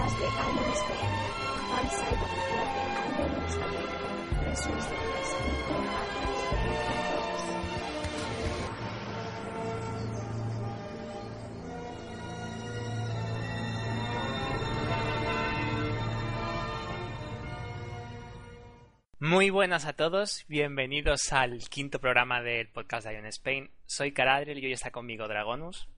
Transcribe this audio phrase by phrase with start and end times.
[0.00, 0.26] de.
[19.22, 23.70] Muy buenas a todos, bienvenidos al quinto programa del podcast de Iron Spain.
[23.86, 25.88] Soy Caradriel y hoy está conmigo Dragonus,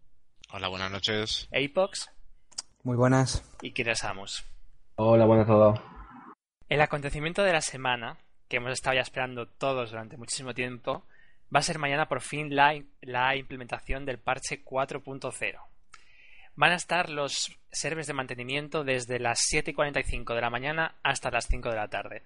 [0.50, 1.48] Hola, buenas noches.
[1.52, 2.10] Apox
[2.84, 3.44] Muy buenas.
[3.62, 4.44] y Kirasamus.
[4.96, 5.80] Hola, buenas a todos.
[6.68, 11.04] El acontecimiento de la semana, que hemos estado ya esperando todos durante muchísimo tiempo,
[11.54, 15.60] va a ser mañana por fin la, la implementación del parche 4.0.
[16.56, 21.46] Van a estar los servers de mantenimiento desde las 7.45 de la mañana hasta las
[21.46, 22.22] 5 de la tarde.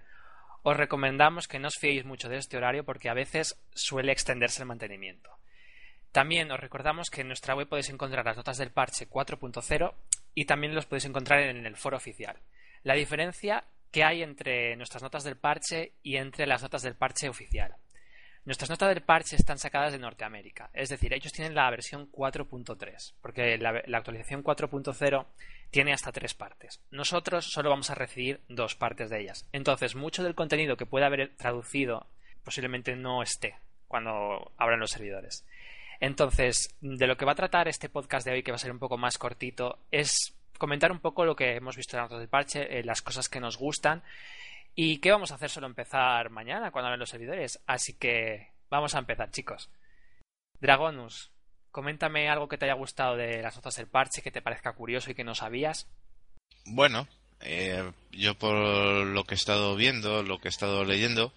[0.63, 4.63] Os recomendamos que no os fiéis mucho de este horario porque a veces suele extenderse
[4.63, 5.31] el mantenimiento.
[6.17, 9.93] También os recordamos que en nuestra web podéis encontrar las notas del parche 4.0
[10.35, 12.39] y también los podéis encontrar en el foro oficial.
[12.85, 17.29] La diferencia que hay entre nuestras notas del parche y entre las notas del parche
[17.29, 17.77] oficial.
[18.47, 23.13] Nuestras notas del parche están sacadas de Norteamérica, es decir, ellos tienen la versión 4.3,
[23.21, 25.27] porque la, la actualización 4.0
[25.71, 26.81] tiene hasta tres partes.
[26.91, 29.47] Nosotros solo vamos a recibir dos partes de ellas.
[29.53, 32.07] Entonces, mucho del contenido que pueda haber traducido
[32.43, 35.45] posiblemente no esté cuando abran los servidores.
[36.01, 38.73] Entonces, de lo que va a tratar este podcast de hoy, que va a ser
[38.73, 42.29] un poco más cortito, es comentar un poco lo que hemos visto en notas del
[42.29, 44.03] parche, eh, las cosas que nos gustan
[44.75, 47.61] y qué vamos a hacer solo empezar mañana cuando abran los servidores.
[47.67, 49.71] Así que vamos a empezar, chicos.
[50.61, 51.33] Dragonus,
[51.71, 55.11] coméntame algo que te haya gustado de las notas del parche, que te parezca curioso
[55.11, 55.89] y que no sabías.
[56.67, 57.09] Bueno,
[57.41, 61.33] eh, yo por lo que he estado viendo, lo que he estado leyendo,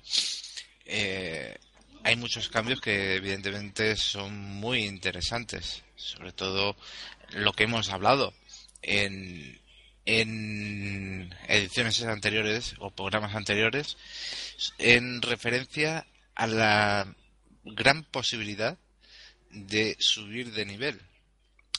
[0.85, 1.57] eh,
[2.03, 5.83] hay muchos cambios que evidentemente son muy interesantes.
[5.95, 6.75] Sobre todo
[7.31, 8.33] lo que hemos hablado
[8.81, 9.59] en,
[10.05, 13.97] en ediciones anteriores o programas anteriores
[14.77, 17.15] en referencia a la
[17.63, 18.77] gran posibilidad
[19.51, 21.01] de subir de nivel.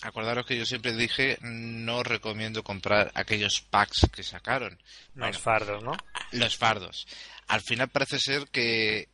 [0.02, 4.78] Acordaros que yo siempre dije no recomiendo comprar aquellos packs que sacaron.
[5.14, 5.92] Los Bueno, fardos, ¿no?
[6.32, 7.06] los fardos.
[7.48, 9.08] Al final parece ser que,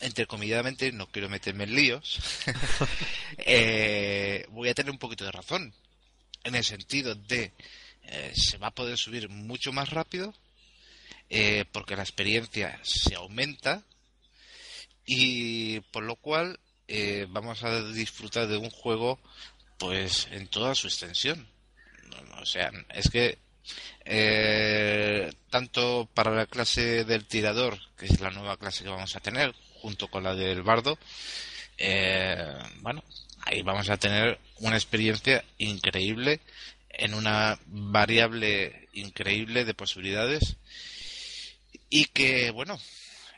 [0.00, 2.18] entrecomilladamente, no quiero meterme en líos,
[3.38, 5.74] eh, voy a tener un poquito de razón.
[6.44, 7.52] En el sentido de
[8.04, 10.34] eh, se va a poder subir mucho más rápido
[11.30, 13.82] eh, porque la experiencia se aumenta
[15.04, 19.18] y por lo cual eh, vamos a disfrutar de un juego
[19.78, 21.46] pues en toda su extensión.
[22.40, 23.38] O sea, es que
[24.04, 29.20] eh, tanto para la clase del tirador, que es la nueva clase que vamos a
[29.20, 30.98] tener, junto con la del bardo,
[31.78, 33.04] eh, bueno,
[33.42, 36.40] ahí vamos a tener una experiencia increíble
[36.90, 40.56] en una variable increíble de posibilidades
[41.88, 42.78] y que, bueno,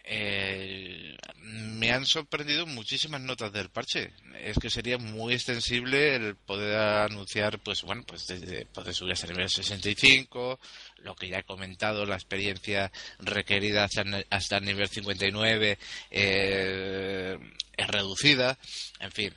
[0.04, 4.12] eh, me han sorprendido muchísimas notas del parche.
[4.42, 9.26] Es que sería muy extensible el poder anunciar, pues bueno, pues desde poder subir hasta
[9.26, 10.58] el nivel 65,
[10.98, 15.78] lo que ya he comentado, la experiencia requerida hasta, hasta el nivel 59
[16.10, 17.38] eh,
[17.76, 18.58] es reducida,
[18.98, 19.34] en fin,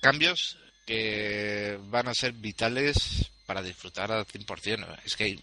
[0.00, 4.98] cambios que van a ser vitales para disfrutar al 100%.
[5.04, 5.40] Es que hay,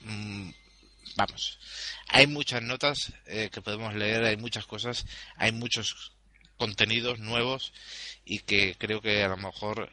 [1.16, 1.60] vamos,
[2.08, 5.06] hay muchas notas eh, que podemos leer, hay muchas cosas,
[5.38, 6.14] hay muchos
[6.58, 7.74] contenidos nuevos
[8.26, 9.90] y que creo que a lo mejor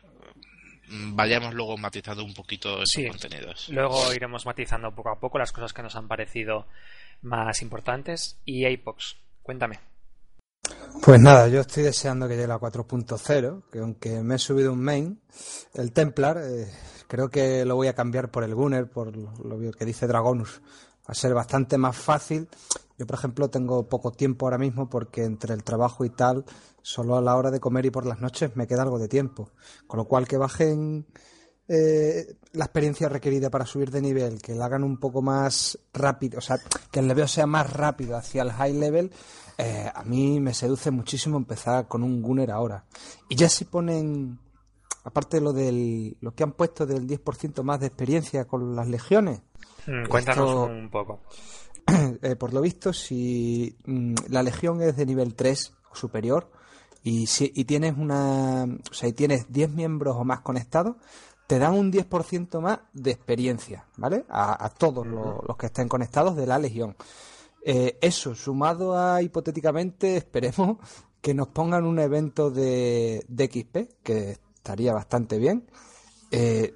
[0.89, 3.07] mm, vayamos luego matizando un poquito esos Sí.
[3.09, 3.69] contenidos.
[3.69, 6.67] Luego iremos matizando poco a poco las cosas que nos han parecido
[7.23, 8.39] más importantes.
[8.45, 9.79] Y Apox, cuéntame.
[11.03, 14.83] Pues nada, yo estoy deseando que llegue la 4.0, que aunque me he subido un
[14.83, 15.21] main,
[15.75, 16.67] el Templar, eh,
[17.07, 20.61] creo que lo voy a cambiar por el Gunner, por lo que dice Dragonus.
[21.09, 22.49] Va a ser bastante más fácil.
[22.99, 26.45] Yo, por ejemplo, tengo poco tiempo ahora mismo porque entre el trabajo y tal,
[26.83, 29.51] solo a la hora de comer y por las noches me queda algo de tiempo.
[29.87, 31.07] Con lo cual que bajen
[31.69, 36.39] eh, la experiencia requerida para subir de nivel, que la hagan un poco más rápido,
[36.39, 36.59] o sea,
[36.91, 39.11] que el level sea más rápido hacia el high level,
[39.59, 42.85] eh, a mí me seduce muchísimo empezar con un Gunner ahora.
[43.29, 44.39] Y ya si ponen,
[45.07, 48.89] aparte de lo, del, lo que han puesto del 10% más de experiencia con las
[48.89, 49.41] legiones,
[49.89, 51.21] Mm, Cuéntanos Esto- un poco.
[52.23, 56.51] eh, por lo visto, si mm, la legión es de nivel 3 o superior
[57.05, 60.97] y, si, y tienes una, o sea, y tienes 10 miembros o más conectados,
[61.47, 64.25] te dan un 10% más de experiencia, ¿vale?
[64.29, 66.97] A, a todos los, los que estén conectados de la legión.
[67.65, 70.79] Eh, eso, sumado a hipotéticamente, esperemos
[71.21, 75.65] que nos pongan un evento de, de XP, que estaría bastante bien.
[76.33, 76.75] Eh,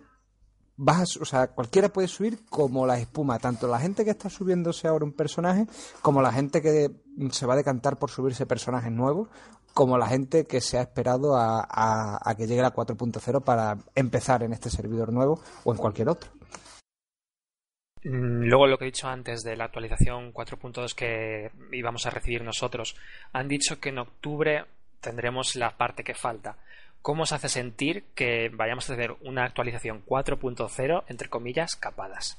[0.76, 4.86] vas o sea, cualquiera puede subir como la espuma, tanto la gente que está subiéndose
[4.86, 5.66] ahora un personaje,
[6.00, 6.90] como la gente que
[7.32, 9.28] se va a decantar por subirse personajes nuevos,
[9.74, 14.52] como la gente que se ha esperado a, que llegue la 4.0 para empezar en
[14.52, 16.30] este servidor nuevo o en cualquier otro.
[18.04, 22.42] Mm, luego lo que he dicho antes de la actualización 4.2 que íbamos a recibir
[22.42, 22.96] nosotros,
[23.32, 24.64] han dicho que en octubre
[25.00, 26.56] tendremos la parte que falta.
[27.02, 32.38] ¿Cómo os hace sentir que vayamos a tener una actualización 4.0, entre comillas, capadas?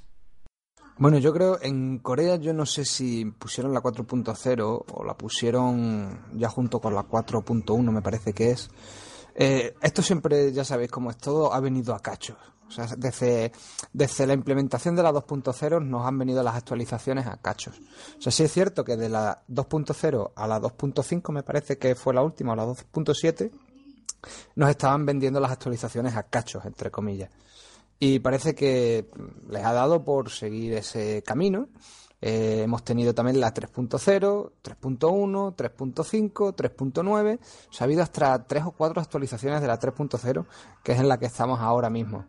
[0.97, 6.27] Bueno, yo creo en Corea yo no sé si pusieron la 4.0 o la pusieron
[6.33, 8.69] ya junto con la 4.1 me parece que es.
[9.33, 12.37] Eh, esto siempre, ya sabéis cómo es todo, ha venido a cachos.
[12.67, 13.51] O sea, desde,
[13.91, 17.79] desde la implementación de la 2.0 nos han venido las actualizaciones a cachos.
[18.17, 21.95] O sea, sí es cierto que de la 2.0 a la 2.5 me parece que
[21.95, 23.51] fue la última, o la 2.7,
[24.55, 27.29] nos estaban vendiendo las actualizaciones a cachos, entre comillas.
[27.99, 29.07] Y parece que
[29.49, 31.69] les ha dado por seguir ese camino.
[32.21, 37.39] Eh, hemos tenido también la 3.0, 3.1, 3.5, 3.9.
[37.39, 40.45] O ha habido hasta tres o cuatro actualizaciones de la 3.0,
[40.83, 42.25] que es en la que estamos ahora mismo.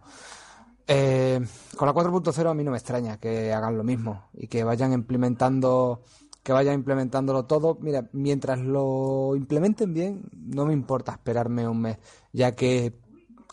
[0.87, 1.41] Eh,
[1.77, 4.93] con la 4.0 a mí no me extraña que hagan lo mismo y que vayan
[4.93, 6.03] implementando
[6.43, 7.79] que vayan implementándolo todo.
[7.81, 11.99] Mira, mientras lo implementen bien, no me importa esperarme un mes,
[12.33, 13.01] ya que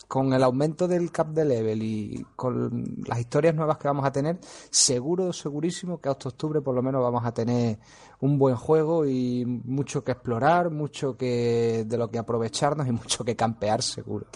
[0.08, 4.10] con el aumento del cap de level y con las historias nuevas que vamos a
[4.10, 4.38] tener,
[4.68, 7.78] seguro, segurísimo que hasta octubre por lo menos vamos a tener
[8.18, 13.24] un buen juego y mucho que explorar, mucho que de lo que aprovecharnos y mucho
[13.24, 14.26] que campear seguro.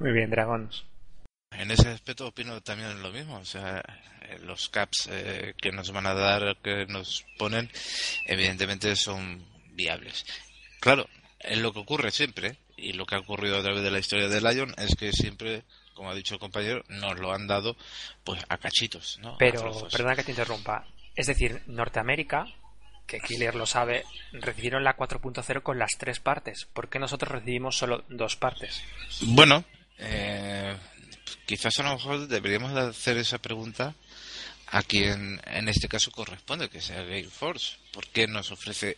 [0.00, 0.86] Muy bien, Dragons.
[1.50, 3.82] En ese aspecto opino también lo mismo, o sea,
[4.42, 7.70] los caps eh, que nos van a dar, que nos ponen,
[8.26, 10.24] evidentemente son viables.
[10.80, 11.08] Claro,
[11.40, 14.28] es lo que ocurre siempre, y lo que ha ocurrido a través de la historia
[14.28, 15.64] de Lion es que siempre,
[15.94, 17.76] como ha dicho el compañero, nos lo han dado
[18.24, 19.36] pues a cachitos, ¿no?
[19.38, 22.46] Pero, perdona que te interrumpa, es decir, Norteamérica,
[23.06, 26.66] que Killer lo sabe, recibieron la 4.0 con las tres partes.
[26.72, 28.82] ¿Por qué nosotros recibimos solo dos partes?
[29.22, 29.64] Bueno,
[29.98, 30.76] eh,
[31.46, 33.94] quizás a lo mejor deberíamos hacer esa pregunta
[34.70, 37.76] a quien en este caso corresponde, que sea Gale Force.
[37.92, 38.96] ¿Por qué nos ofrece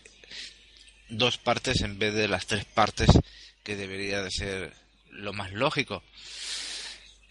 [1.08, 3.11] dos partes en vez de las tres partes
[3.62, 4.72] que debería de ser
[5.11, 6.02] lo más lógico.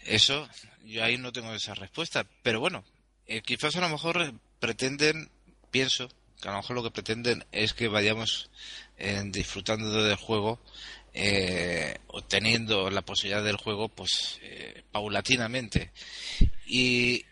[0.04, 0.48] Eso,
[0.84, 2.84] yo ahí no tengo esa respuesta, pero bueno,
[3.26, 5.30] eh, quizás a lo mejor pretenden,
[5.70, 6.08] pienso,
[6.40, 8.50] que a lo mejor lo que pretenden es que vayamos
[8.98, 10.60] eh, disfrutando del juego,
[11.12, 15.90] eh, obteniendo la posibilidad del juego, pues eh, paulatinamente.
[16.66, 17.24] Y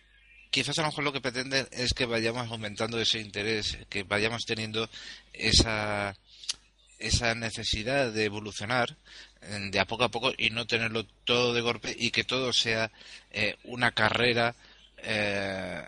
[0.50, 4.44] quizás a lo mejor lo que pretenden es que vayamos aumentando ese interés, que vayamos
[4.44, 4.88] teniendo
[5.32, 6.16] esa
[6.98, 8.96] esa necesidad de evolucionar
[9.40, 12.90] de a poco a poco y no tenerlo todo de golpe y que todo sea
[13.30, 14.56] eh, una carrera
[14.98, 15.86] eh,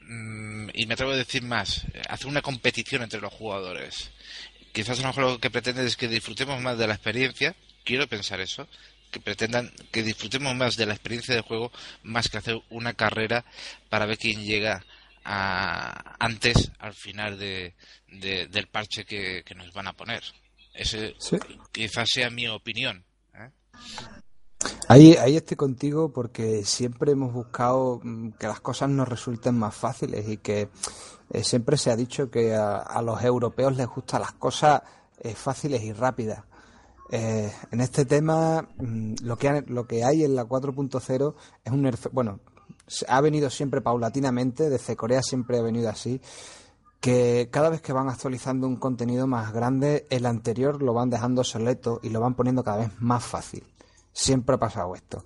[0.00, 4.10] mm, y me atrevo a decir más, hacer una competición entre los jugadores.
[4.72, 7.54] Quizás a lo mejor lo que pretende es que disfrutemos más de la experiencia,
[7.84, 8.66] quiero pensar eso,
[9.10, 11.70] que pretendan que disfrutemos más de la experiencia del juego
[12.02, 13.44] más que hacer una carrera
[13.88, 14.84] para ver quién llega
[15.22, 17.74] antes, al final de,
[18.08, 20.22] del parche que, nos van a poner.
[20.74, 21.14] Ese
[21.72, 23.04] quizás sea mi opinión.
[23.34, 23.50] ¿eh?
[24.88, 29.74] Ahí, ahí estoy contigo porque siempre hemos buscado mm, que las cosas nos resulten más
[29.74, 30.68] fáciles y que
[31.32, 34.82] eh, siempre se ha dicho que a, los europeos les gustan las cosas
[35.20, 36.44] eh, fáciles y rápidas.
[37.12, 42.40] En este tema, mm, lo que, lo que hay en la 4.0 es un bueno,
[43.08, 46.20] ha venido siempre paulatinamente, desde Corea siempre ha venido así,
[47.00, 51.40] que cada vez que van actualizando un contenido más grande, el anterior lo van dejando
[51.40, 53.64] obsoleto y lo van poniendo cada vez más fácil.
[54.12, 55.24] Siempre ha pasado esto.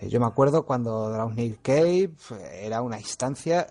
[0.00, 2.12] Eh, yo me acuerdo cuando Drawney Cave
[2.60, 3.68] era una instancia,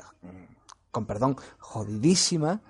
[0.91, 2.62] con perdón, jodidísima,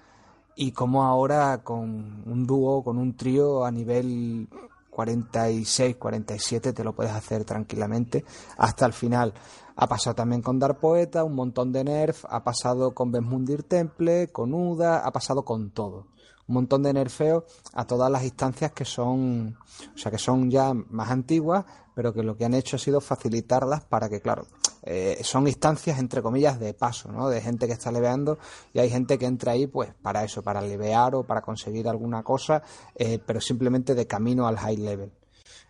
[0.56, 4.48] y como ahora con un dúo, con un trío a nivel
[4.92, 8.24] 46, 47 te lo puedes hacer tranquilamente
[8.58, 9.34] hasta el final.
[9.76, 14.28] Ha pasado también con Dark Poeta, un montón de nerf, ha pasado con Besmundir Temple,
[14.32, 16.06] con Uda, ha pasado con todo.
[16.48, 19.58] Un montón de nerfeo a todas las instancias que son,
[19.94, 23.02] o sea, que son ya más antiguas, pero que lo que han hecho ha sido
[23.02, 24.46] facilitarlas para que, claro,
[24.84, 27.30] eh, son instancias entre comillas de paso, ¿no?
[27.30, 28.40] De gente que está leveando
[28.74, 32.24] y hay gente que entra ahí, pues, para eso, para levear o para conseguir alguna
[32.24, 32.64] cosa,
[32.96, 35.12] eh, pero simplemente de camino al high level.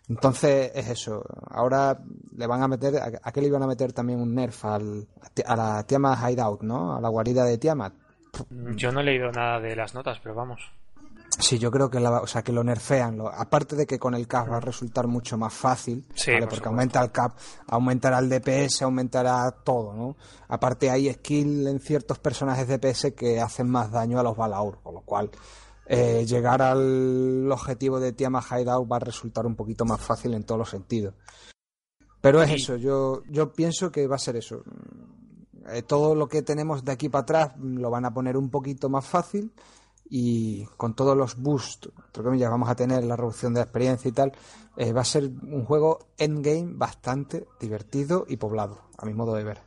[0.08, 1.22] Entonces es eso.
[1.50, 2.02] Ahora
[2.36, 5.08] le van a meter, ¿a qué le iban a meter también un nerf al,
[5.46, 6.96] a la Tiamat Hideout, ¿no?
[6.96, 7.94] A la guarida de Tiamat.
[8.76, 10.60] Yo no he leído nada de las notas, pero vamos.
[11.38, 13.16] Sí, yo creo que, la, o sea, que lo nerfean.
[13.16, 16.40] Lo, aparte de que con el cap va a resultar mucho más fácil, Sí, ¿vale?
[16.46, 16.68] por porque supuesto.
[16.68, 17.32] aumenta el cap,
[17.68, 20.16] aumentará el DPS, aumentará todo, ¿no?
[20.48, 24.94] Aparte hay skill en ciertos personajes DPS que hacen más daño a los Balaur, con
[24.94, 25.30] lo cual
[25.86, 30.44] eh, llegar al objetivo de Tiamat Hideout va a resultar un poquito más fácil en
[30.44, 31.14] todos los sentidos.
[32.20, 34.62] Pero es eso, yo, yo pienso que va a ser eso.
[35.70, 38.50] Eh, todo lo que tenemos de aquí para atrás mm, lo van a poner un
[38.50, 39.52] poquito más fácil
[40.08, 44.08] y con todos los boosts, entre comillas, vamos a tener la reducción de la experiencia
[44.08, 44.32] y tal,
[44.76, 49.44] eh, va a ser un juego endgame bastante divertido y poblado, a mi modo de
[49.44, 49.58] ver.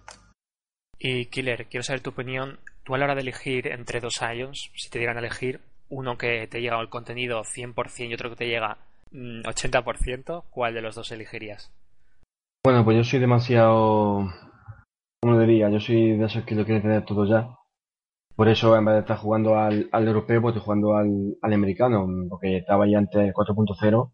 [0.99, 2.59] Y Killer, quiero saber tu opinión.
[2.83, 6.17] Tú a la hora de elegir entre dos Ions, si te dieran a elegir uno
[6.17, 8.77] que te llega al contenido 100% y otro que te llega
[9.11, 11.71] mm, 80%, ¿cuál de los dos elegirías?
[12.63, 14.27] Bueno, pues yo soy demasiado,
[15.25, 15.71] ¿cómo lo diría?
[15.71, 17.49] Yo soy de esos que lo quieren tener todo ya.
[18.35, 21.53] Por eso, en vez de estar jugando al, al europeo, pues estoy jugando al, al
[21.53, 24.11] americano, porque estaba ya antes 4.0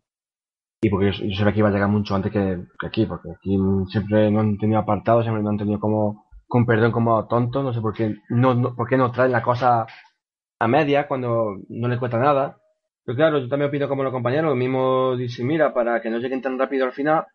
[0.82, 3.58] y porque yo, yo que iba a llegar mucho antes que, que aquí, porque aquí
[3.90, 7.74] siempre no han tenido apartados, siempre no han tenido como, con perdón, como tontos, no
[7.74, 9.86] sé por qué, no, no, por qué no traen la cosa
[10.60, 12.56] a media cuando no les cuesta nada.
[13.04, 16.20] Pero claro, yo también opino como los compañeros, lo mismo dice, mira, para que no
[16.20, 17.26] lleguen tan rápido al final,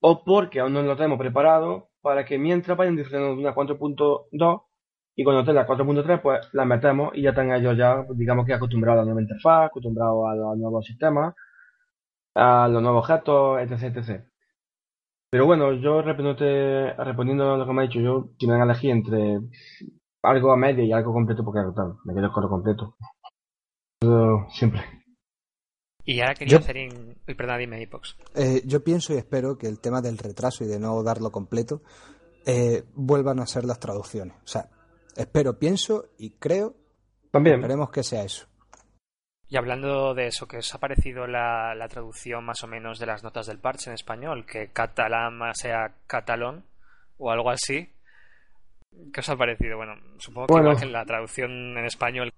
[0.00, 4.62] o porque aún no lo tenemos preparado para que mientras vayan disfrutando de una 4.2
[5.16, 8.54] y cuando esté la 4.3 pues la metemos y ya están ellos ya digamos que
[8.54, 11.34] acostumbrados a la nueva interfaz, acostumbrados a los nuevos sistemas,
[12.34, 14.24] a los nuevos objetos, etc, etc.
[15.30, 18.64] Pero bueno, yo respondiendo a lo que me ha dicho, yo si me dan a
[18.72, 19.40] elegir entre
[20.22, 22.96] algo a media y algo completo, porque claro, me quedo con lo completo.
[24.50, 24.97] Siempre.
[26.10, 26.76] Y ahora quería Yo- hacer...
[26.78, 27.16] In...
[27.36, 28.16] Perdón, dime, Ipox.
[28.34, 31.82] Eh, yo pienso y espero que el tema del retraso y de no darlo completo
[32.46, 34.34] eh, vuelvan a ser las traducciones.
[34.42, 34.70] O sea,
[35.16, 36.74] espero, pienso y creo,
[37.30, 37.56] También.
[37.56, 38.46] esperemos que sea eso.
[39.50, 43.04] Y hablando de eso, ¿qué os ha parecido la, la traducción más o menos de
[43.06, 44.46] las notas del parche en español?
[44.46, 46.64] Que catalán sea catalón
[47.18, 47.92] o algo así.
[49.12, 49.76] ¿Qué os ha parecido?
[49.76, 50.68] Bueno, supongo que Bueno.
[50.68, 52.32] igual que en la traducción en español.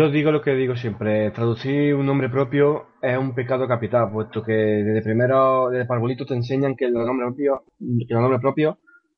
[0.00, 4.42] Yo digo lo que digo siempre, traducir un nombre propio es un pecado capital, puesto
[4.42, 8.76] que desde primero, desde parvulito te enseñan que los nombres propios, los nombres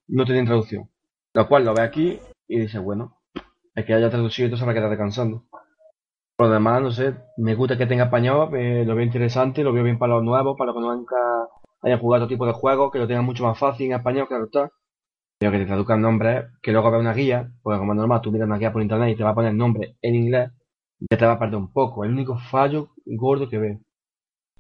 [0.09, 0.91] no tienen traducción.
[1.35, 3.21] Lo cual lo ve aquí y dice, bueno,
[3.77, 5.45] el que haya traducido esto se va a quedar descansando.
[6.37, 9.73] Por lo demás, no sé, me gusta que tenga español, eh, lo veo interesante, lo
[9.73, 11.17] veo bien para los nuevos, para los que nunca
[11.83, 14.47] hayan jugado otro tipo de juegos, que lo tengan mucho más fácil en español, claro
[14.47, 14.69] está.
[15.39, 18.49] Pero que te traduzcan nombres, que luego vea una guía, porque como normal, tú miras
[18.49, 20.51] una guía por internet y te va a poner nombre en inglés,
[21.11, 22.05] ya te va a perder un poco.
[22.05, 23.81] El único fallo gordo que veo.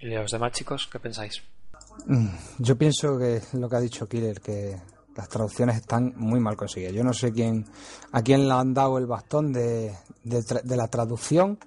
[0.00, 1.42] ¿Y los demás chicos, qué pensáis?
[2.06, 2.26] Mm,
[2.58, 4.76] Yo pienso que es lo que ha dicho Killer, que
[5.16, 6.94] las traducciones están muy mal conseguidas.
[6.94, 7.64] Yo no sé quién,
[8.12, 9.94] a quién le han dado el bastón de,
[10.24, 11.58] de, tra- de la traducción,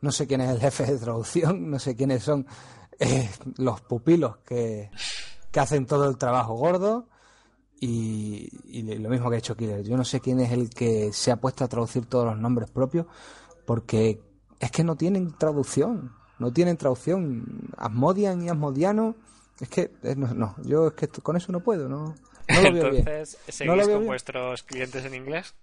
[0.00, 2.46] no sé quién es el jefe de traducción, no sé quiénes son
[2.98, 4.90] eh, los pupilos que,
[5.50, 7.08] que hacen todo el trabajo gordo
[7.80, 9.82] y, y lo mismo que ha hecho Killer.
[9.82, 12.70] Yo no sé quién es el que se ha puesto a traducir todos los nombres
[12.70, 13.06] propios
[13.66, 14.20] porque
[14.60, 17.70] es que no tienen traducción, no tienen traducción.
[17.76, 19.14] Asmodian y Asmodiano,
[19.60, 22.14] es que eh, no, no, yo es que con eso no puedo, no,
[22.48, 23.08] no lo veo bien.
[23.08, 24.06] Entonces, No ¿seguís lo veo con bien.
[24.06, 25.54] vuestros clientes en inglés?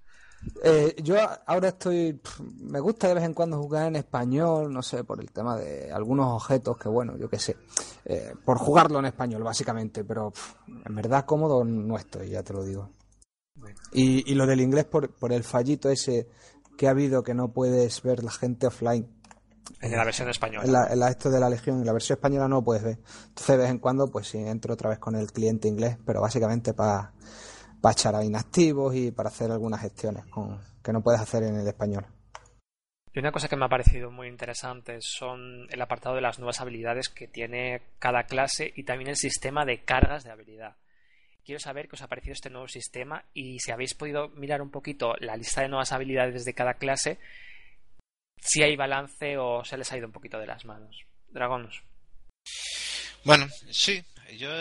[0.63, 1.15] Eh, yo
[1.47, 2.21] ahora estoy.
[2.61, 5.91] Me gusta de vez en cuando jugar en español, no sé, por el tema de
[5.91, 7.57] algunos objetos que, bueno, yo qué sé.
[8.05, 10.31] eh, por jugarlo en español, básicamente, pero
[10.85, 12.89] en verdad cómodo no estoy, ya te lo digo.
[13.91, 16.29] Y, y lo del inglés por, por el fallito ese
[16.79, 19.05] que ha habido que no puedes ver la gente offline.
[19.81, 20.63] En la versión española.
[20.65, 22.83] En, la, en la- esto de la Legión, en la versión española no lo puedes
[22.85, 22.99] ver.
[23.27, 26.21] Entonces, de vez en cuando, pues sí, entro otra vez con el cliente inglés, pero
[26.21, 27.11] básicamente para
[27.91, 31.67] echar a inactivos y para hacer algunas gestiones con, que no puedes hacer en el
[31.67, 32.05] español.
[33.13, 36.61] Y una cosa que me ha parecido muy interesante son el apartado de las nuevas
[36.61, 40.77] habilidades que tiene cada clase y también el sistema de cargas de habilidad.
[41.49, 44.69] Quiero saber qué os ha parecido este nuevo sistema y si habéis podido mirar un
[44.69, 47.17] poquito la lista de nuevas habilidades de cada clase,
[48.39, 51.07] si hay balance o se les ha ido un poquito de las manos.
[51.31, 51.81] Dragonos.
[53.23, 54.05] Bueno, sí,
[54.37, 54.51] yo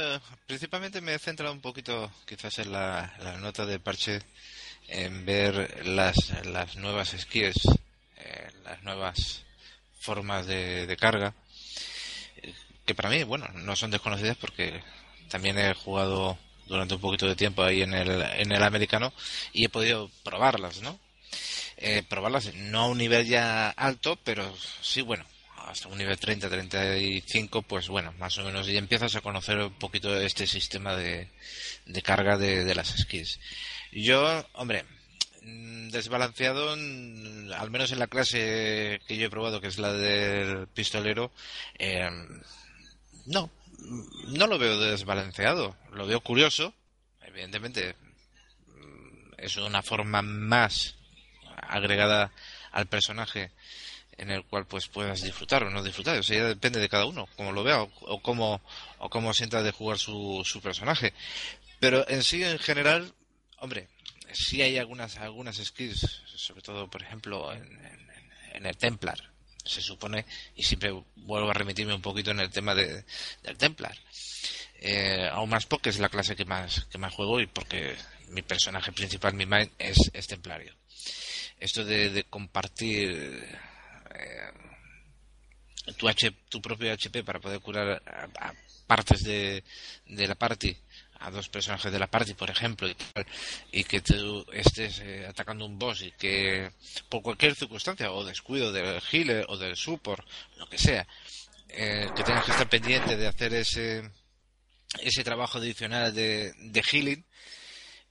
[0.47, 4.21] principalmente me he centrado un poquito quizás en la, la nota del parche,
[4.87, 7.69] en ver las, las nuevas skills,
[8.17, 9.45] eh, las nuevas
[10.01, 11.35] formas de, de carga,
[12.37, 12.55] eh,
[12.87, 14.83] que para mí, bueno, no son desconocidas porque
[15.29, 16.39] también he jugado
[16.69, 19.13] durante un poquito de tiempo ahí en el, en el americano
[19.53, 20.99] y he podido probarlas, ¿no?
[21.77, 25.25] Eh, probarlas no a un nivel ya alto, pero sí, bueno,
[25.69, 29.75] hasta un nivel 30, 35, pues bueno, más o menos, y empiezas a conocer un
[29.75, 31.29] poquito este sistema de,
[31.87, 33.39] de carga de, las skills.
[33.93, 34.85] Yo, hombre,
[35.43, 39.93] mm, desbalanceado, mm, al menos en la clase que yo he probado, que es la
[39.93, 41.31] del pistolero,
[41.79, 42.11] eh,
[43.27, 45.77] no, no lo veo desbalanceado.
[45.93, 46.75] Lo veo curioso.
[47.23, 47.95] Evidentemente,
[48.67, 50.97] mm, es una forma más
[51.57, 52.33] agregada
[52.73, 53.51] al personaje
[54.19, 56.17] en el cual pues puedas disfrutar o no disfrutar.
[56.17, 58.61] Eso ya depende de cada uno, como lo vea o, cómo,
[58.99, 61.15] o cómo sienta de jugar su, su personaje.
[61.79, 63.15] Pero en sí, en general,
[63.59, 63.89] hombre,
[64.33, 66.01] sí hay algunas, algunas skills,
[66.37, 69.28] sobre todo, por ejemplo, en, el Templar.
[69.69, 70.25] Se supone,
[70.57, 73.05] y siempre vuelvo a remitirme un poquito en el tema de,
[73.43, 73.97] del Templar.
[74.81, 77.97] Eh, aún más porque es la clase que más, que más juego y porque
[78.29, 80.75] mi personaje principal, mi mind, es, templario.
[81.59, 83.45] Esto de, compartir
[84.15, 84.53] eh,
[85.97, 88.53] tu, H, tu propio HP para poder curar a,
[88.87, 89.63] partes de,
[90.07, 90.75] de la party
[91.21, 92.89] a dos personajes de la party, por ejemplo,
[93.73, 96.71] y, que tú estés eh, atacando un boss y que
[97.09, 101.07] por cualquier circunstancia, o descuido del healer o del support, lo que sea,
[101.69, 104.11] eh, que tengas que estar pendiente de hacer ese,
[105.01, 107.25] ese trabajo adicional de, de healing,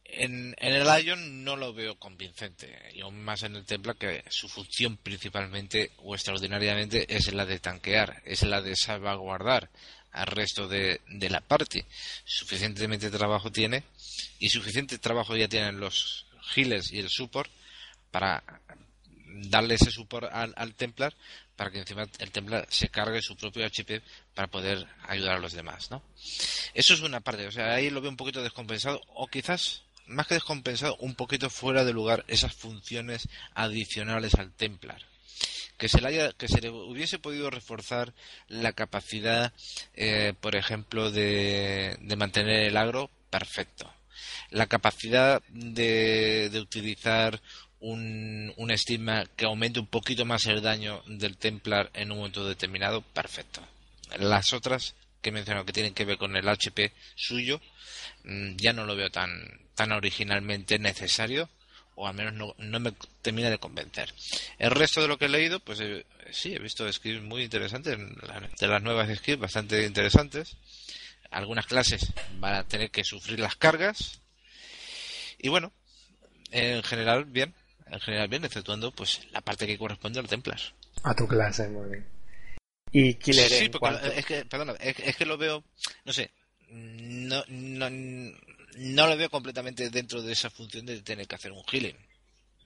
[0.10, 4.24] en, en, el Ion no lo veo convincente, y aún más en el Templar que
[4.30, 9.70] su función principalmente o extraordinariamente es la de tanquear, es la de salvaguardar
[10.12, 11.86] al resto de, de la parte.
[12.26, 13.84] Suficientemente trabajo tiene
[14.40, 17.52] y suficiente trabajo ya tienen los healers y el support
[18.12, 18.44] para
[19.50, 21.14] darle ese support al, al, Templar
[21.56, 24.02] para que encima el Templar se cargue su propio HP
[24.34, 26.04] para poder ayudar a los demás, ¿no?
[26.74, 30.28] Eso es una parte, o sea, ahí lo veo un poquito descompensado o quizás más
[30.28, 35.02] que descompensado, un poquito fuera de lugar esas funciones adicionales al Templar
[35.78, 38.14] que se le, haya, que se le hubiese podido reforzar
[38.48, 39.54] la capacidad,
[39.94, 43.92] eh, por ejemplo, de, de mantener el agro, perfecto.
[44.50, 47.42] La capacidad de, de utilizar
[47.80, 52.48] un, un estigma que aumente un poquito más el daño del Templar en un momento
[52.48, 53.62] determinado, perfecto.
[54.18, 57.62] Las otras que he mencionado que tienen que ver con el HP suyo,
[58.24, 59.30] mm, ya no lo veo tan,
[59.76, 61.50] tan originalmente necesario
[61.98, 64.14] o al menos no, no, me termina de convencer.
[64.60, 67.98] El resto de lo que he leído, pues eh, sí, he visto skills muy interesantes,
[67.98, 70.56] de las nuevas skills bastante interesantes.
[71.32, 74.22] Algunas clases van a tener que sufrir las cargas.
[75.40, 75.74] Y bueno,
[76.52, 77.56] en general bien,
[77.88, 80.60] en general bien, exceptuando pues la parte que corresponde al Templar.
[81.02, 82.06] A tu clase, muy bien.
[82.92, 83.72] Y Killer sí,
[84.16, 85.64] es que, perdona, es, que lo veo,
[86.06, 86.30] no sé,
[86.70, 87.90] no, no,
[88.78, 91.98] no lo veo completamente dentro de esa función de tener que hacer un healing.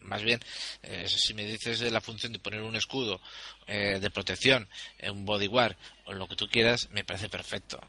[0.02, 0.40] Más bien,
[0.82, 3.22] eh, si me dices de la función de poner un escudo
[3.68, 7.80] eh, de protección, en un bodyguard o lo que tú quieras, me parece perfecto.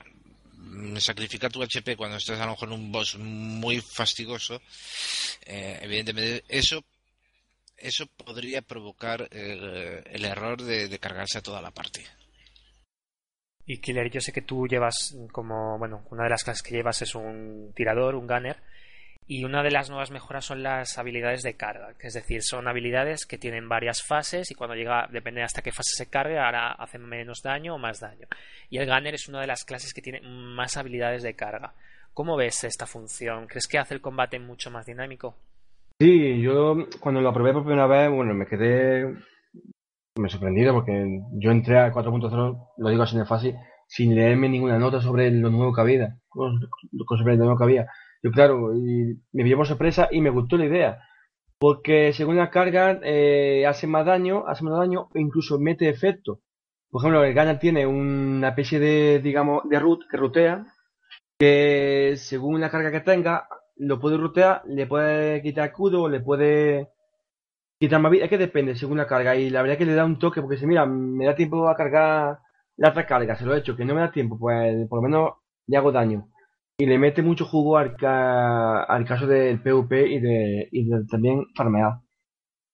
[0.54, 4.60] Mm, sacrificar tu HP cuando estás a lo mejor en un boss muy fastigoso,
[5.46, 6.84] eh, evidentemente eso
[7.78, 12.16] eso podría provocar el error de, de cargarse a toda la partida.
[13.66, 17.00] Y Killer, yo sé que tú llevas como, bueno, una de las clases que llevas
[17.02, 18.56] es un tirador, un gunner,
[19.26, 23.24] y una de las nuevas mejoras son las habilidades de carga, es decir, son habilidades
[23.24, 27.02] que tienen varias fases y cuando llega, depende hasta qué fase se cargue, ahora hacen
[27.02, 28.26] menos daño o más daño.
[28.68, 31.72] Y el gunner es una de las clases que tiene más habilidades de carga.
[32.12, 33.46] ¿Cómo ves esta función?
[33.46, 35.36] ¿Crees que hace el combate mucho más dinámico?
[35.98, 39.14] Sí, yo cuando lo probé por primera vez, bueno, me quedé
[40.16, 44.78] me sorprendido porque yo entré a 4.0, lo digo así de fácil, sin leerme ninguna
[44.78, 47.86] nota sobre lo nuevo que había, sobre lo nuevo que había.
[48.22, 50.98] Yo, claro, y me pilló por sorpresa y me gustó la idea.
[51.58, 56.40] Porque según la carga, eh, hace más daño, hace más daño e incluso mete efecto.
[56.90, 60.66] Por ejemplo, el tiene una especie de, digamos, de root que rutea,
[61.38, 66.90] que según la carga que tenga, lo puede rutear, le puede quitar escudo, le puede
[67.98, 69.36] más vida, es que depende según la carga.
[69.36, 71.68] Y la verdad es que le da un toque, porque si mira, me da tiempo
[71.68, 72.38] a cargar
[72.76, 75.08] la otra carga, se lo he hecho, que no me da tiempo, pues por lo
[75.08, 75.30] menos
[75.66, 76.28] le hago daño.
[76.78, 82.00] Y le mete mucho jugo al, al caso del PvP y de, y también farmear.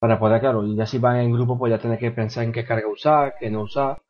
[0.00, 2.52] Para poder, claro, y ya si van en grupo, pues ya tenés que pensar en
[2.52, 4.02] qué carga usar, qué no usar.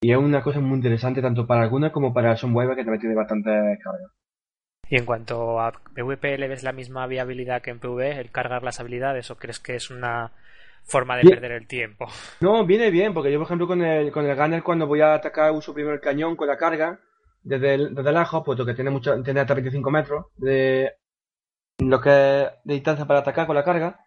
[0.00, 3.00] Y es una cosa muy interesante tanto para algunas como para el Sunwave que también
[3.00, 3.50] tiene bastante
[3.82, 4.08] carga.
[4.90, 8.62] Y en cuanto a PvP, ¿le ves la misma viabilidad que en PvE, el cargar
[8.62, 10.32] las habilidades, o crees que es una
[10.84, 12.06] forma de perder el tiempo?
[12.40, 15.14] No, viene bien, porque yo, por ejemplo, con el, con el Gunner, cuando voy a
[15.14, 17.00] atacar, uso primero el cañón con la carga,
[17.42, 20.92] desde, el, desde lejos, puesto que tiene, mucho, tiene hasta 25 metros de
[21.78, 24.04] lo que de distancia para atacar con la carga.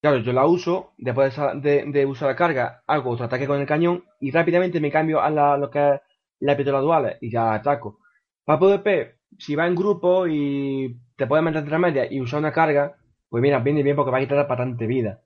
[0.00, 3.66] Claro, yo la uso, después de, de, usar la carga, hago otro ataque con el
[3.66, 6.00] cañón y rápidamente me cambio a la, lo que es
[6.40, 8.00] la pistola dual y ya ataco.
[8.44, 12.52] Para PvP, si va en grupo y te puedes meter entre medias y usar una
[12.52, 12.96] carga,
[13.28, 15.20] pues mira, viene bien porque va a quitar bastante vida.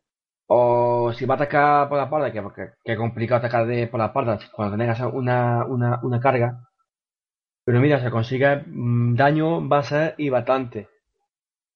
[0.46, 2.40] O si va a atacar por la parda, que,
[2.84, 6.62] es complicado atacar por la parda cuando tengas una, una, una carga.
[7.64, 10.88] Pero mira, se consigue mm, daño, va a ser y bastante.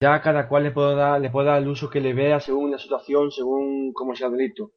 [0.00, 2.70] Ya cada cual le puedo dar, le puedo dar el uso que le vea según
[2.70, 4.72] la situación, según cómo sea el delito.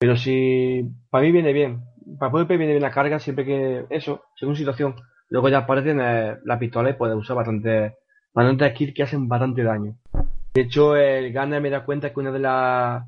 [0.00, 1.84] Pero si para mí viene bien,
[2.18, 4.96] para poder viene bien la carga siempre que eso, según situación.
[5.34, 7.96] Luego ya aparecen la pistola y puede usar bastante,
[8.32, 9.96] bastante kills que hacen bastante daño.
[10.54, 13.02] De hecho, el Gunner me da cuenta que una de las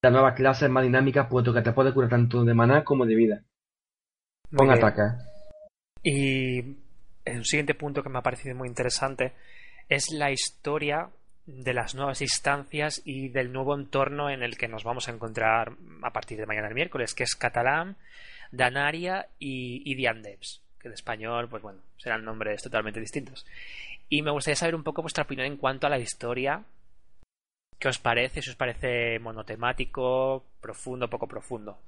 [0.00, 3.42] nuevas clases más dinámicas, puesto que te puede curar tanto de maná como de vida.
[4.54, 5.02] Con ataque.
[6.04, 6.60] Y
[7.26, 9.32] un siguiente punto que me ha parecido muy interesante
[9.88, 11.08] es la historia
[11.46, 15.72] de las nuevas instancias y del nuevo entorno en el que nos vamos a encontrar
[16.04, 17.96] a partir de mañana el miércoles, que es Catalán,
[18.52, 23.46] Danaria y, y Diandeps, que español, pues bueno, serán nombres totalmente distintos.
[24.08, 26.62] Y me gustaría saber un poco vuestra opinión en cuanto a la historia.
[27.78, 28.40] ¿Qué os parece?
[28.40, 31.78] Si os parece monotemático, profundo, poco profundo.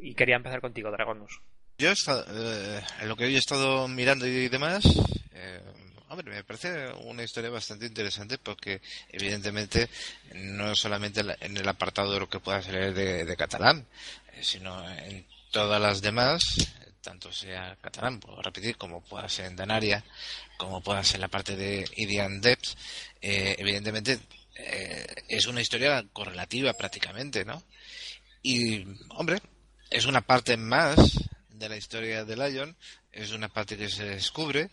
[0.00, 1.40] Y quería empezar contigo, Dragonus.
[1.78, 4.84] Yo, eh, en lo que he estado mirando y demás,
[5.32, 5.60] eh,
[6.08, 9.88] hombre, me parece una historia bastante interesante porque, evidentemente,
[10.34, 13.86] no solamente en el apartado de lo que pueda ser de, catalán,
[14.34, 16.40] eh, sino en todas las demás,
[17.02, 20.04] tanto sea catalán, puedo repetir, como pueda ser en Danaria,
[20.56, 22.76] como pueda ser la parte de Idian Depth,
[23.20, 24.18] evidentemente
[25.28, 27.62] es una historia correlativa prácticamente, ¿no?
[28.42, 29.40] Y, hombre,
[29.90, 31.18] es una parte más
[31.50, 32.76] de la historia de Lion,
[33.12, 34.70] es una parte que se descubre,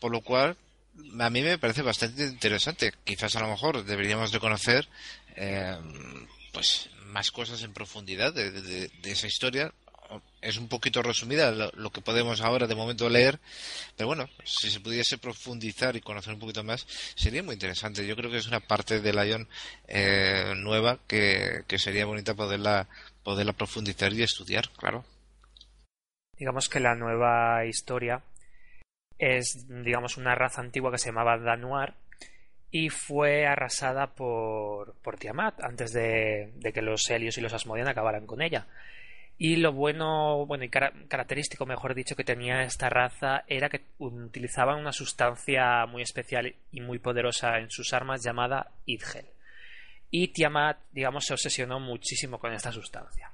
[0.00, 0.56] por lo cual
[1.20, 2.92] a mí me parece bastante interesante.
[3.04, 4.88] Quizás a lo mejor deberíamos de conocer
[5.36, 5.76] eh,
[6.52, 9.72] pues más cosas en profundidad de, esa historia.
[10.42, 13.40] Es un poquito resumida lo, que podemos ahora de momento leer,
[13.96, 18.06] pero bueno, si se pudiese profundizar y conocer un poquito más, sería muy interesante.
[18.06, 19.48] Yo creo que es una parte de Lion
[19.88, 22.88] eh, nueva que, que sería bonita poderla,
[23.22, 25.04] poderla profundizar y estudiar, claro
[26.42, 28.20] digamos que la nueva historia
[29.16, 31.94] es, digamos, una raza antigua que se llamaba Danuar
[32.68, 38.26] y fue arrasada por, por Tiamat antes de, que los Helios y los Asmodian acabaran
[38.26, 38.66] con ella.
[39.44, 44.78] Y lo bueno, bueno y característico, mejor dicho, que tenía esta raza era que utilizaban
[44.78, 49.26] una sustancia muy especial y muy poderosa en sus armas llamada Idgel.
[50.12, 53.32] Y Tiamat, digamos, se obsesionó muchísimo con esta sustancia.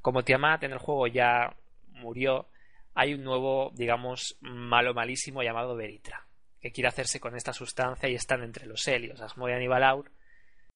[0.00, 1.54] Como Tiamat en el juego ya
[1.90, 2.46] murió,
[2.94, 6.24] hay un nuevo, digamos, malo malísimo llamado Veritra,
[6.58, 9.20] que quiere hacerse con esta sustancia y están entre los helios.
[9.20, 10.10] Asmodian y Balaur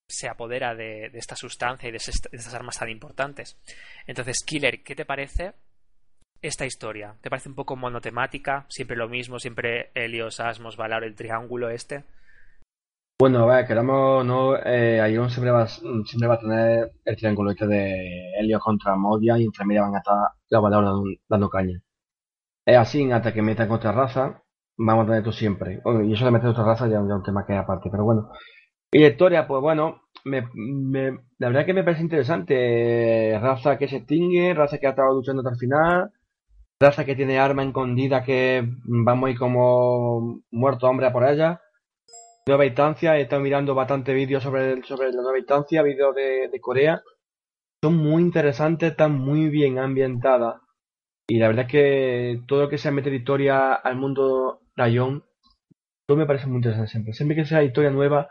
[0.09, 3.57] se apodera de, esta sustancia y de, estas armas tan importantes.
[4.07, 5.53] Entonces, Killer, ¿qué te parece
[6.41, 7.15] esta historia?
[7.21, 8.65] ¿Te parece un poco monotemática?
[8.69, 12.05] Siempre lo mismo, siempre Helios, Asmos, Balaur, el triángulo este.
[13.21, 17.67] Bueno, a ver, queramos no, eh, siempre va, siempre va a tener el triángulo este
[17.67, 20.15] de Helios contra Modia y entre media van a estar
[20.49, 20.93] la palabra
[21.29, 21.83] dando, caña.
[22.65, 24.43] Es así, hasta que metan otra raza,
[24.77, 25.83] vamos a tener esto siempre.
[26.05, 28.31] y eso de meter otra raza ya es un tema que es aparte, pero bueno.
[28.93, 30.43] Y la historia, pues bueno, me,
[31.39, 33.39] la verdad que me parece interesante.
[33.41, 36.13] Raza que se extingue, raza que ha estado luchando hasta el final,
[36.81, 41.61] raza que tiene arma escondida que vamos a ir como muerto hombre a por ella
[42.49, 47.03] nueva instancia, he estado mirando bastante vídeos sobre, sobre la nueva instancia, vídeos de, Corea.
[47.83, 50.61] Son muy interesantes, están muy bien ambientadas.
[51.29, 55.25] Y la verdad es que todo lo que sea meter historia al mundo rayón,
[56.07, 57.13] todo me parece muy interesante siempre.
[57.13, 58.29] Siempre que sea historia nueva,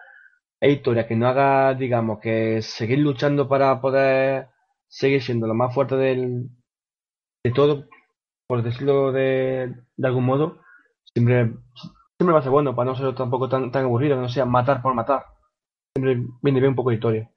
[0.60, 4.50] es historia que no haga, digamos, que seguir luchando para poder
[4.88, 6.50] seguir siendo lo más fuerte del,
[7.44, 7.88] de todo,
[8.48, 10.62] por decirlo de, de algún modo,
[11.14, 11.54] siempre
[12.18, 14.46] siempre va a ser bueno, para no ser tampoco tan, tan aburrido, que no sea
[14.46, 15.26] matar por matar.
[15.96, 17.32] Siempre viene bien un poco de historia.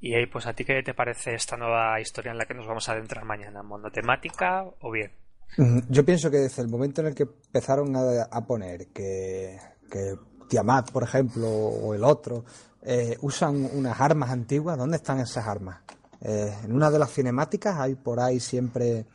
[0.00, 2.66] Y ahí, pues, ¿a ti qué te parece esta nueva historia en la que nos
[2.66, 3.62] vamos a adentrar mañana?
[3.62, 5.12] ¿Monotemática o bien?
[5.58, 9.58] Mm, yo pienso que desde el momento en el que empezaron a, poner que,
[9.90, 10.16] que,
[10.52, 12.44] Tiamat, por ejemplo, o el otro,
[12.82, 15.78] eh, usan unas armas antiguas, ¿dónde están esas armas?
[16.20, 19.06] Eh, en una de las cinemáticas hay por ahí siempre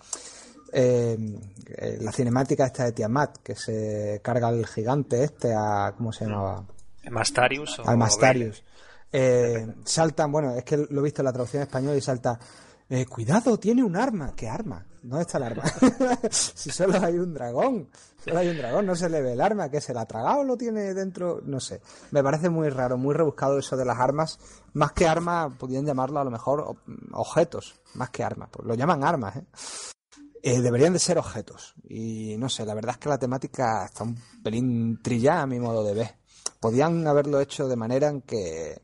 [0.73, 1.17] eh,
[2.01, 6.63] la cinemática esta de Tiamat, que se carga al gigante este, a ¿cómo se llamaba?
[7.11, 7.79] Mastarius.
[7.85, 8.63] Al Mastarius.
[9.13, 12.39] Eh, saltan, bueno, es que lo he visto en la traducción española y salta,
[12.89, 14.33] eh, cuidado, tiene un arma.
[14.35, 14.85] ¿Qué arma?
[15.01, 15.63] ¿Dónde está el arma?
[16.31, 17.89] si solo hay un dragón,
[18.23, 20.43] solo hay un dragón, no se le ve el arma, que se la ha tragado
[20.43, 21.81] lo tiene dentro, no sé.
[22.11, 24.39] Me parece muy raro, muy rebuscado eso de las armas.
[24.73, 26.77] Más que armas, podrían llamarlo a lo mejor
[27.13, 28.49] objetos, más que armas.
[28.51, 29.45] Pues lo llaman armas, ¿eh?
[30.43, 31.73] Eh, deberían de ser objetos.
[31.83, 35.59] Y no sé, la verdad es que la temática está un pelín trillada a mi
[35.59, 36.15] modo de ver.
[36.59, 38.81] Podían haberlo hecho de manera en que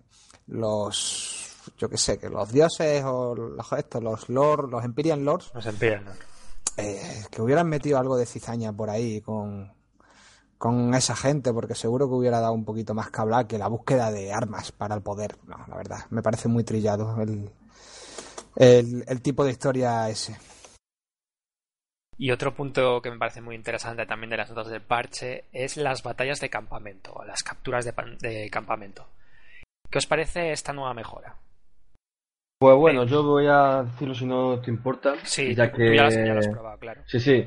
[0.48, 1.43] los
[1.78, 5.66] yo qué sé, que los dioses o los, estos, los lords, los Empyrean Lords, Los
[5.66, 6.20] Empyrean Lords.
[6.78, 9.72] eh, que hubieran metido algo de cizaña por ahí con,
[10.58, 13.68] con esa gente, porque seguro que hubiera dado un poquito más que hablar que la
[13.68, 15.38] búsqueda de armas para el poder.
[15.46, 17.52] No, la verdad, me parece muy trillado el,
[18.56, 20.38] el, el tipo de historia ese.
[22.16, 25.78] Y otro punto que me parece muy interesante también de las notas del parche es
[25.78, 29.08] las batallas de campamento, o las capturas de, de campamento.
[29.90, 31.36] ¿Qué os parece esta nueva mejora?
[32.64, 35.16] Pues bueno, yo voy a decirlo si no te importa.
[35.24, 35.98] Sí, ya que...
[35.98, 37.02] ya, las, ya lo has probado, claro.
[37.08, 37.46] Sí, sí.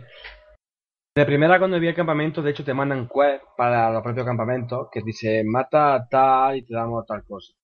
[1.16, 4.88] De primera, cuando vi el campamento, de hecho, te mandan quest para los propios campamentos
[4.92, 7.54] que dice mata tal y te damos tal cosa.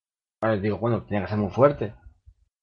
[0.41, 1.93] Vale, digo, bueno, tenía que ser muy fuerte.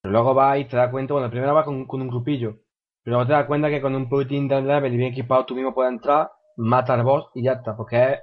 [0.02, 2.56] Pero luego vas y te das cuenta, bueno, primero vas con, con un grupillo.
[3.04, 5.54] Pero luego te das cuenta que con un poquitín de level y bien equipado tú
[5.54, 7.78] mismo puedes entrar, mata al boss y ya está.
[7.78, 8.20] Porque el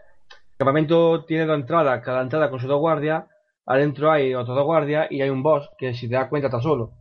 [0.58, 3.22] campamento tiene dos entradas, cada entrada con sus dos guardias.
[3.66, 6.60] Adentro hay otros dos guardias y hay un boss que si te das cuenta está
[6.60, 6.92] solo.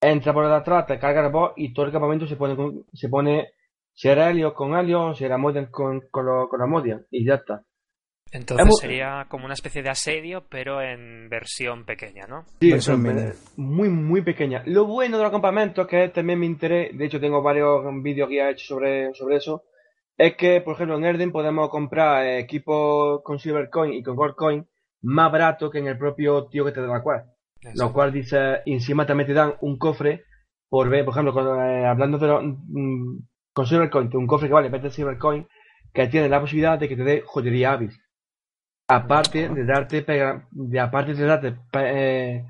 [0.00, 3.08] Entra por detrás, te carga el boss y todo el campamento se pone, con- se
[3.08, 3.50] pone
[3.92, 7.24] si era Helios con Helios, si era Modian con, con, lo- con la Modian, y
[7.26, 7.62] ya está.
[8.32, 12.44] Entonces sería como una especie de asedio, pero en versión pequeña, ¿no?
[12.60, 13.02] Sí, Versión
[13.56, 14.62] muy, muy pequeña.
[14.66, 18.40] Lo bueno de los campamentos, que también me interés, de hecho tengo varios vídeos que
[18.40, 19.62] he hecho sobre, sobre eso,
[20.18, 24.16] es que, por ejemplo, en Erden podemos comprar eh, equipos con Silver Coin y con
[24.16, 24.66] Gold Coin
[25.02, 27.26] más barato que en el propio tío que te da la quest.
[27.74, 30.24] Lo cual dice, encima también te dan un cofre
[30.68, 33.18] por ver, por ejemplo, eh, hablando de los, mm,
[33.52, 35.46] con Silver Coin, un cofre que vale 20 Silver Coin,
[35.92, 37.90] que tiene la posibilidad de que te dé joyería hábil.
[38.88, 42.44] Aparte de darte, pega- de, aparte de darte eh,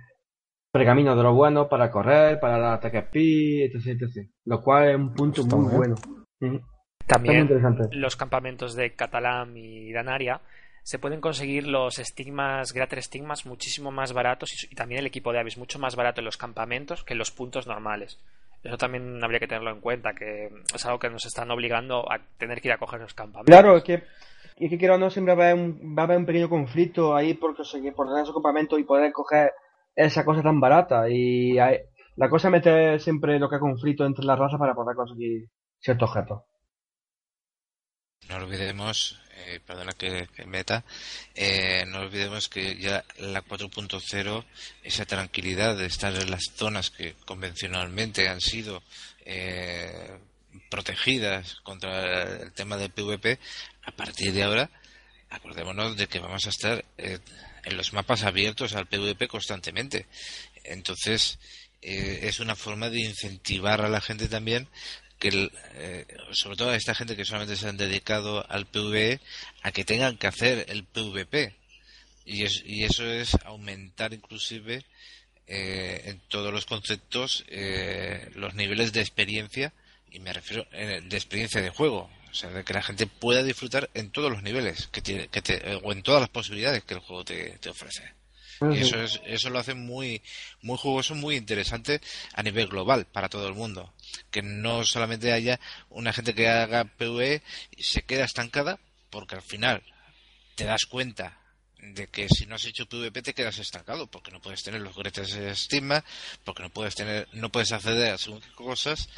[0.72, 4.28] pergaminos de lo bueno para correr, para el ataque speed, etc, etc.
[4.44, 5.94] Lo cual es un punto Está muy bueno.
[6.40, 6.58] Está muy
[7.06, 7.88] También interesante.
[7.96, 10.40] los campamentos de Catalam y Danaria
[10.86, 15.40] se pueden conseguir los estigmas, Grater estigmas, muchísimo más baratos y, también el equipo de
[15.40, 18.20] Avis mucho más barato en los campamentos que en los puntos normales.
[18.62, 22.20] Eso también habría que tenerlo en cuenta, que es algo que nos están obligando a
[22.38, 23.52] tener que ir a coger los campamentos.
[23.52, 24.04] Claro, es que,
[24.58, 27.16] es que o no, siempre va a, haber un, va a haber un pequeño conflicto
[27.16, 29.54] ahí porque conseguir por tener esos campamentos y poder coger
[29.96, 31.08] esa cosa tan barata.
[31.10, 31.80] Y hay-
[32.14, 35.48] la cosa es meter siempre lo que es conflicto entre las razas para poder conseguir
[35.80, 36.42] ciertos objetos.
[38.28, 40.84] No olvidemos, eh, perdona que, meta,
[41.34, 44.44] eh, no olvidemos que ya la 4.0,
[44.82, 48.82] esa tranquilidad de estar en las zonas que convencionalmente han sido
[49.24, 50.18] eh,
[50.70, 53.38] protegidas contra el tema del PvP,
[53.84, 54.70] a partir de ahora,
[55.30, 57.18] acordémonos de que vamos a estar eh,
[57.64, 60.06] en los mapas abiertos al PvP constantemente.
[60.64, 61.38] Entonces,
[61.82, 64.68] eh, es una forma de incentivar a la gente también
[65.18, 69.20] que el- eh, sobre todo a esta gente que solamente se han dedicado al PvE
[69.62, 71.54] a que tengan que hacer el PvP
[72.24, 74.84] y, y eso es aumentar inclusive
[75.46, 79.72] eh, en todos los conceptos eh, los niveles de experiencia
[80.10, 82.10] y me refiero eh, de experiencia de juego.
[82.30, 85.40] O sea de que la gente pueda disfrutar en todos los niveles que tiene, que
[85.40, 88.12] te- o en todas las posibilidades que el juego te ofrece
[88.60, 90.22] y eso es, eso lo hace muy
[90.62, 92.00] muy jugoso muy interesante
[92.34, 93.92] a nivel global para todo el mundo.
[94.30, 97.42] Que no solamente haya una gente que haga PvE
[97.76, 98.78] y se queda estancada
[99.10, 99.82] porque al final
[100.54, 101.38] te das cuenta
[101.78, 104.96] de que si no has hecho PvP te quedas estancado porque no puedes tener los
[104.96, 106.04] gretes de estigma
[106.44, 109.08] porque no puedes tener no puedes acceder a según qué cosas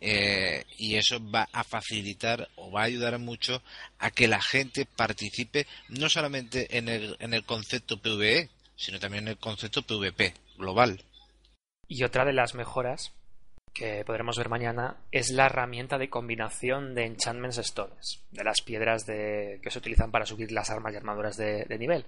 [0.00, 3.62] eh, y eso va a facilitar o va a ayudar mucho
[3.98, 9.26] a que la gente participe no solamente en el, en el concepto PvE sino también
[9.26, 11.02] el concepto PvP global
[11.88, 13.12] Y otra de las mejoras
[13.74, 19.04] que podremos ver mañana es la herramienta de combinación de Enchantments Stones, de las piedras
[19.04, 22.06] de, que se utilizan para subir las armas y armaduras de, de nivel.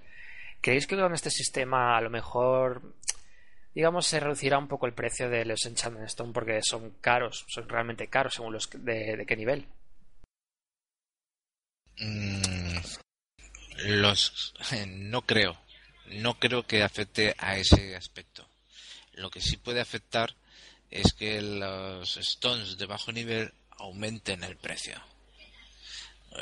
[0.61, 2.95] ¿Creéis que con este sistema a lo mejor,
[3.75, 7.69] digamos, se reducirá un poco el precio de los Enchantment Stone porque son caros, son
[7.69, 9.67] realmente caros según los de qué nivel?
[11.99, 12.79] Mm,
[13.87, 14.55] los
[14.89, 15.57] no creo
[16.11, 18.47] no creo que afecte a ese aspecto.
[19.15, 20.35] Lo que sí puede afectar
[20.91, 25.01] es que los stones de bajo nivel aumenten el precio.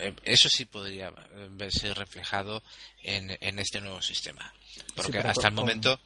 [0.01, 2.63] Eh, eso sí podría eh, verse reflejado
[3.03, 4.53] en, en este nuevo sistema.
[4.95, 5.99] Porque hasta el momento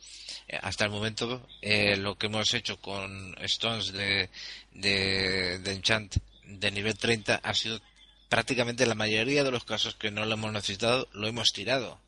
[0.48, 4.30] eh, hasta el momento eh, lo que hemos hecho con stones de,
[4.72, 7.80] de, de enchant de nivel 30 ha sido
[8.28, 12.00] prácticamente la mayoría de los casos que no lo hemos necesitado lo hemos tirado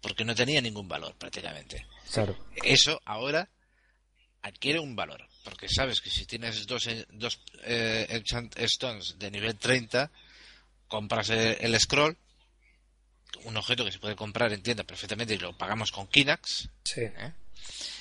[0.00, 2.36] porque no tenía ningún valor prácticamente Claro.
[2.64, 3.48] eso ahora
[4.42, 9.30] adquiere un valor porque sabes que si tienes dos, eh, dos eh, enchant stones de
[9.30, 10.10] nivel 30
[10.88, 12.16] compras el, el scroll
[13.44, 17.02] un objeto que se puede comprar en tienda perfectamente y lo pagamos con Kinax Sí.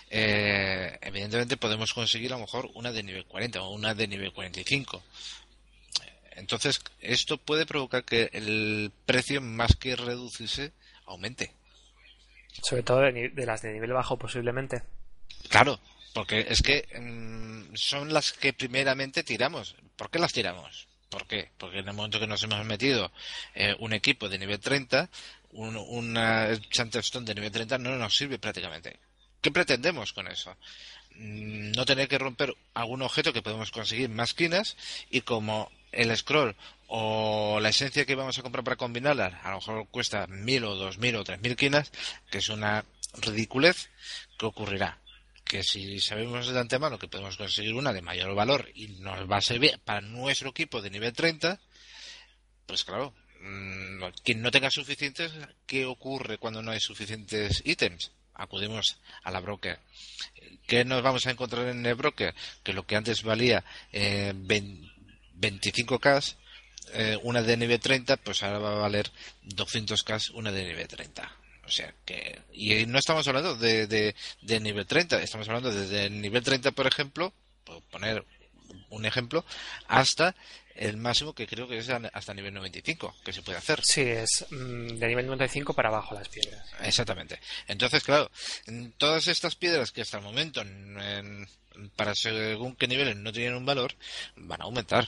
[0.10, 4.32] eh, evidentemente podemos conseguir a lo mejor una de nivel 40 o una de nivel
[4.34, 5.04] 45.
[6.32, 10.72] Entonces, esto puede provocar que el precio, más que reducirse,
[11.06, 11.52] aumente.
[12.62, 14.84] Sobre todo de, las de nivel bajo, posiblemente.
[15.50, 15.80] Claro,
[16.14, 19.76] porque es que mm, son las que primeramente tiramos.
[19.96, 20.88] ¿Por qué las tiramos?
[21.10, 21.50] ¿Por qué?
[21.58, 23.12] Porque en el momento que nos hemos metido
[23.56, 25.10] eh, un equipo de nivel 30,
[25.52, 29.00] un, una Stone de nivel 30 no nos sirve prácticamente.
[29.42, 30.56] ¿Qué pretendemos con eso?
[31.16, 34.78] Mm, no tener que romper algún objeto que podemos conseguir más quinas
[35.10, 36.56] y como el scroll
[36.88, 40.75] o la esencia que vamos a comprar para combinarla a lo mejor cuesta mil o
[40.75, 41.91] dos mil o tres mil quinas,
[42.32, 42.86] que es una
[43.21, 43.89] ridiculez,
[44.38, 44.99] ¿qué ocurrirá?
[45.43, 49.38] Que si sabemos de antemano que podemos conseguir una de mayor valor y nos va
[49.38, 51.60] a servir para nuestro equipo de nivel 30,
[52.65, 55.32] pues claro, mm, quien no tenga suficientes,
[55.65, 58.12] ¿qué ocurre cuando no hay suficientes ítems?
[58.39, 59.80] acudimos a la broker.
[60.65, 62.34] ¿Qué nos vamos a encontrar en el broker?
[62.63, 64.34] Que lo que antes valía eh,
[65.39, 66.36] 25K,
[66.93, 69.12] eh, una de nivel 30, pues ahora va a valer
[69.45, 71.32] 200K una de nivel 30.
[71.65, 72.41] O sea que.
[72.52, 76.88] Y no estamos hablando de, de, nivel 30, estamos hablando desde el nivel 30, por
[76.88, 77.32] ejemplo,
[77.63, 78.25] por poner
[78.89, 79.45] un ejemplo,
[79.88, 80.36] hasta
[80.75, 83.82] el máximo que creo que es hasta nivel 95 que se puede hacer.
[83.84, 86.65] Sí, es mm, de nivel 95 para abajo las piedras.
[86.82, 87.39] Exactamente.
[87.67, 88.32] Entonces, claro,
[88.97, 90.63] todas estas piedras que hasta el momento,
[91.95, 93.93] para según qué niveles no tienen un valor,
[94.38, 95.08] van a aumentar.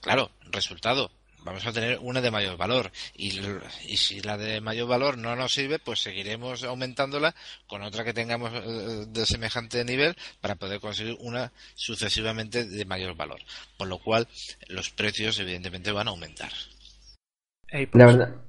[0.00, 1.10] Claro, resultado,
[1.42, 2.90] vamos a tener una de mayor valor.
[3.14, 3.40] Y,
[3.86, 7.34] y, si la de mayor valor no nos sirve pues seguiremos aumentándola
[7.66, 13.16] con otra que tengamos eh, de semejante nivel para poder conseguir una sucesivamente de mayor
[13.16, 13.40] valor.
[13.76, 14.28] Por lo cual
[14.68, 16.52] los precios evidentemente van a aumentar.
[17.92, 18.46] La verdad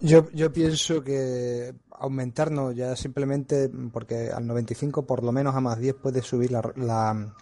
[0.00, 5.60] yo, yo, pienso que aumentar no, ya simplemente porque al 95 por lo menos a
[5.60, 7.34] más 10 puede subir la,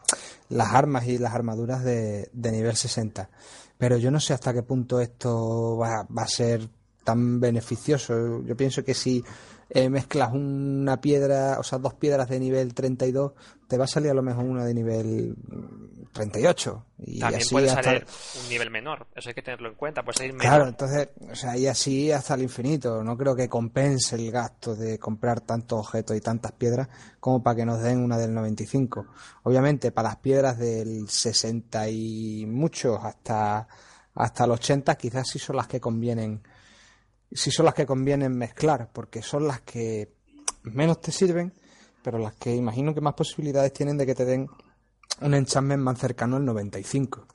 [0.48, 3.28] las armas y las armaduras de, de, nivel 60.
[3.76, 6.68] Pero yo no sé hasta qué punto esto va, va a ser
[7.04, 8.42] tan beneficioso.
[8.44, 9.24] Yo pienso que si
[9.70, 13.32] eh, mezclas una piedra, o sea, dos piedras de nivel 32,
[13.66, 15.36] te va a salir a lo mejor una de nivel
[16.12, 16.84] 38.
[16.98, 18.06] Y También puede salir
[18.42, 21.56] un nivel menor, eso hay que tenerlo en cuenta, puede salir Claro, entonces, o sea,
[21.56, 23.04] y así hasta el infinito.
[23.04, 26.88] No creo que compense el gasto de comprar tantos objetos y tantas piedras
[27.20, 29.06] como para que nos den una del 95.
[29.44, 33.68] Obviamente, para las piedras del 60 y muchos hasta,
[34.14, 36.42] hasta el 80, quizás sí son las que convienen
[37.32, 40.14] si son las que convienen mezclar, porque son las que
[40.62, 41.52] menos te sirven,
[42.02, 44.48] pero las que imagino que más posibilidades tienen de que te den
[45.20, 47.26] un enchantment más cercano al 95.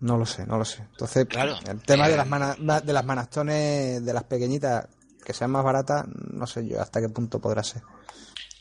[0.00, 0.82] No lo sé, no lo sé.
[0.82, 1.26] Entonces,
[1.66, 4.86] el tema de las eh, de las manastones, de las pequeñitas,
[5.24, 7.82] que sean más baratas, no sé yo hasta qué punto podrá ser.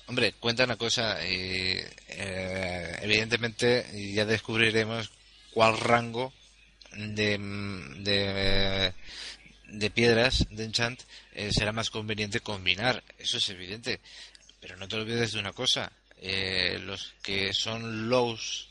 [0.08, 5.12] Hombre, cuenta una cosa, eh, eh, evidentemente ya descubriremos
[5.54, 6.34] cuál rango
[6.96, 7.38] de,
[8.00, 8.94] de
[9.68, 11.02] de piedras de enchant
[11.34, 14.00] eh, será más conveniente combinar, eso es evidente.
[14.60, 18.70] Pero no te olvides de una cosa, eh, los que son lows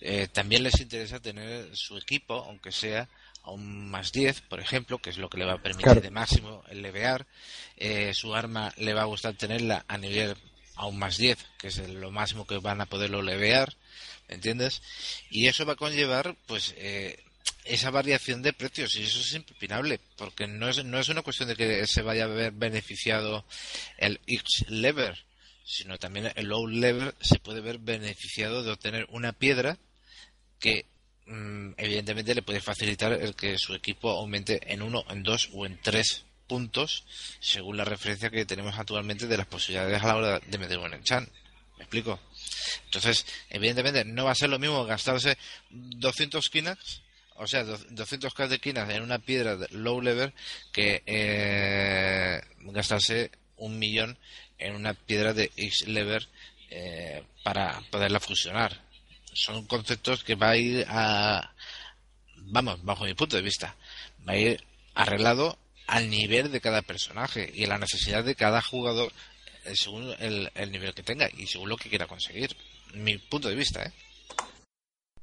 [0.00, 3.08] eh, también les interesa tener su equipo, aunque sea
[3.44, 6.10] a un más 10, por ejemplo, que es lo que le va a permitir de
[6.10, 7.26] máximo el levear.
[8.12, 10.36] su arma le va a gustar tenerla a nivel
[10.74, 13.74] a un más 10, que es lo máximo que van a poderlo levear,
[14.28, 14.82] ¿entiendes?
[15.30, 16.74] Y eso va a conllevar, pues,
[17.64, 21.48] esa variación de precios y eso es impepinable porque no es, no es una cuestión
[21.48, 23.44] de que se vaya a ver beneficiado
[23.98, 25.24] el X lever
[25.64, 29.78] sino también el low lever se puede ver beneficiado de obtener una piedra
[30.58, 30.86] que
[31.26, 35.66] mm, evidentemente le puede facilitar el que su equipo aumente en uno, en dos o
[35.66, 37.04] en tres puntos
[37.40, 40.94] según la referencia que tenemos actualmente de las posibilidades a la hora de meter un
[40.94, 41.28] enchant.
[41.78, 42.20] ¿Me explico?
[42.84, 45.36] Entonces, evidentemente no va a ser lo mismo gastarse
[45.70, 47.02] 200 Kinax
[47.36, 50.32] o sea, 200k de quinas en una piedra low level
[50.72, 52.40] que eh,
[52.72, 54.18] gastarse un millón
[54.62, 56.26] en una piedra de X level
[56.70, 58.72] eh, para poderla fusionar.
[59.32, 61.52] Son conceptos que va a ir a,
[62.36, 63.74] vamos, bajo mi punto de vista,
[64.26, 64.64] va a ir
[64.94, 69.10] arreglado al nivel de cada personaje y a la necesidad de cada jugador
[69.64, 72.50] eh, según el, el nivel que tenga y según lo que quiera conseguir.
[72.94, 73.92] Mi punto de vista, ¿eh?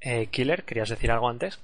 [0.01, 1.59] eh Killer, ¿querías decir algo antes?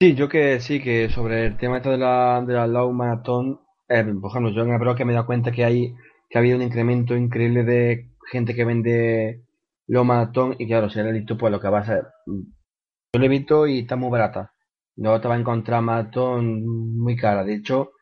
[0.00, 4.04] Sí, yo que sí, que sobre el tema de la, de la Low Marathon, eh,
[4.20, 5.94] por ejemplo, yo en el que me he dado cuenta que hay
[6.32, 9.44] que ha habido un incremento increíble de gente que vende
[9.86, 11.84] Low Marathon y claro, si eres listo, pues lo que va a.
[12.24, 14.54] Yo lo he visto y está muy barata.
[14.96, 17.44] Luego te va a encontrar Marathon muy cara.
[17.44, 17.92] De hecho,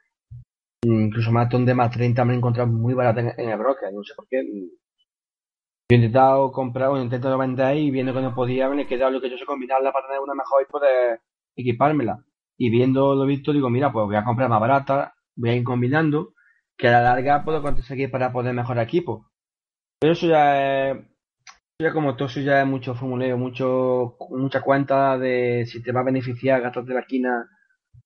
[0.82, 4.14] incluso Marathon de más 30 me he encontrado muy barata en, el broker, no sé
[4.14, 4.44] por qué.
[4.44, 4.68] Yo
[5.88, 9.10] he intentado comprar, bueno, he intentado vender y viendo que no podía, me he quedado
[9.10, 11.20] lo que yo sé combinarla para tener una mejor y poder
[11.56, 12.24] equipármela.
[12.56, 15.64] Y viendo lo visto, digo, mira, pues voy a comprar más barata, voy a ir
[15.64, 16.34] combinando,
[16.80, 19.30] que a la larga puedo conseguir para poder mejorar equipo.
[20.00, 20.96] Pero eso ya es,
[21.80, 26.00] ya como todo eso ya es mucho formuleo, mucho, mucha cuenta de si te va
[26.00, 27.48] a beneficiar gastarte la esquina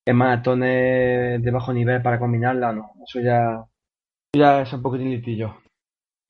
[0.05, 2.93] en maratones de bajo nivel para combinarla, no.
[3.07, 3.64] Eso ya,
[4.37, 5.57] ya es un poquitín litillo.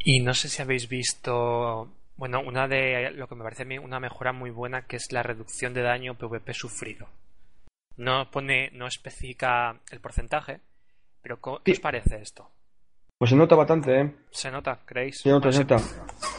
[0.05, 3.79] Y no sé si habéis visto, bueno, una de lo que me parece a mí
[3.79, 7.09] una mejora muy buena que es la reducción de daño PvP sufrido.
[7.97, 10.61] No pone, no especifica el porcentaje,
[11.25, 12.49] pero ¿qué os parece esto?
[13.19, 14.15] Pues se nota bastante, ¿eh?
[14.31, 15.21] ¿Se nota, creéis?
[15.21, 15.77] Se nota, No se nota.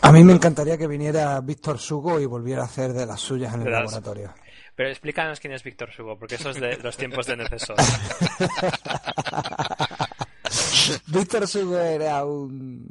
[0.01, 3.53] A mí me encantaría que viniera Víctor Sugo y volviera a hacer de las suyas
[3.55, 4.33] en el las- laboratorio.
[4.75, 7.77] Pero explícanos quién es Víctor Sugo, porque eso es de los tiempos de Necesor.
[11.07, 12.87] Víctor Sugo era un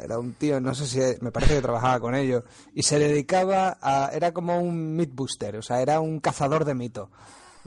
[0.00, 3.78] era un tío, no sé si me parece que trabajaba con ellos y se dedicaba
[3.82, 7.08] a era como un mythbuster, o sea, era un cazador de mitos.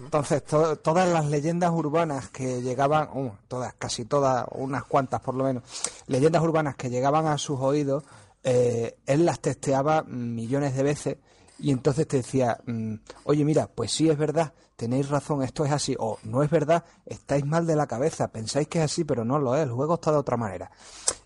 [0.04, 5.36] Entonces, to- todas las leyendas urbanas que llegaban, uh, todas, casi todas, unas cuantas por
[5.36, 5.64] lo menos,
[6.08, 8.04] leyendas urbanas que llegaban a sus oídos,
[8.44, 11.18] eh, él las testeaba millones de veces
[11.60, 12.96] y entonces te decía, mm,
[13.26, 16.84] oye, mira, pues sí es verdad, tenéis razón, esto es así, o no es verdad,
[17.06, 19.94] estáis mal de la cabeza, pensáis que es así, pero no lo es, el juego
[19.94, 20.72] está de otra manera.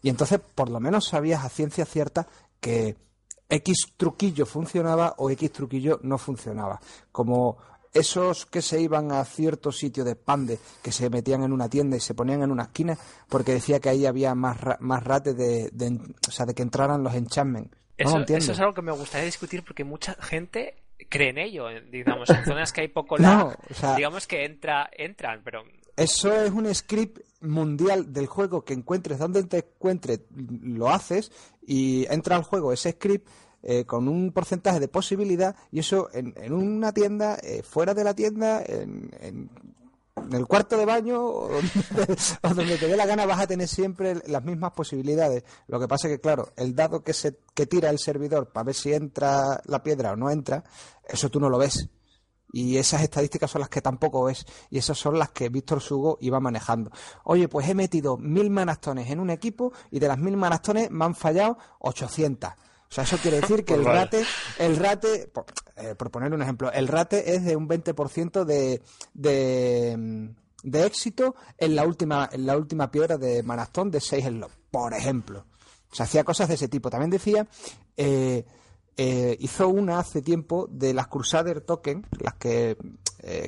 [0.02, 2.28] Y entonces, por lo menos sabías a ciencia cierta
[2.60, 2.98] que
[3.48, 6.82] X truquillo funcionaba o X truquillo no funcionaba.
[7.12, 7.58] Como
[7.96, 11.98] esos que se iban a cierto sitio de pande, que se metían en una tienda
[11.98, 12.98] y se ponían en una esquina,
[13.30, 16.62] porque decía que ahí había más, ra- más rate de, de- o sea, de que
[16.62, 17.72] entraran los enchantments.
[17.98, 20.76] No Eso, es algo que me gustaría discutir porque mucha gente
[21.10, 24.44] cree en ello, digamos, en zonas que hay poco No, lag, o sea- digamos que
[24.46, 25.64] entra, entran, pero
[25.96, 31.32] Eso es un script mundial del juego que encuentres donde te encuentres, lo haces
[31.66, 33.28] y entra al juego ese script
[33.66, 38.04] eh, con un porcentaje de posibilidad y eso en, en una tienda, eh, fuera de
[38.06, 39.50] la tienda, en, en-
[40.32, 43.68] el cuarto de baño o donde, o donde te dé la gana vas a tener
[43.68, 45.44] siempre las mismas posibilidades.
[45.68, 48.64] Lo que pasa es que, claro, el dado que, se, que tira el servidor para
[48.64, 50.64] ver si entra la piedra o no entra,
[51.08, 51.90] eso tú no lo ves.
[52.54, 54.46] Y esas estadísticas son las que tampoco ves.
[54.70, 56.90] Y esas son las que Víctor Sugo iba manejando.
[57.26, 61.04] Oye, pues he metido mil manastones en un equipo y de las mil manastones me
[61.04, 62.52] han fallado 800.
[62.90, 64.00] O sea, eso quiere decir que Pues el vale.
[64.00, 64.26] rate,
[64.60, 68.82] el rate, por, eh, por poner un ejemplo, el rate es de un 20% de,
[69.14, 74.26] de, mm, de éxito en la última, en la última piedra de manastón de 6
[74.26, 75.46] slots, por ejemplo.
[75.92, 76.90] O sea, hacía cosas de ese tipo.
[76.90, 77.48] También decía,
[77.98, 78.46] eh,
[78.98, 82.78] eh, hizo una hace tiempo de las Crusader Token, las que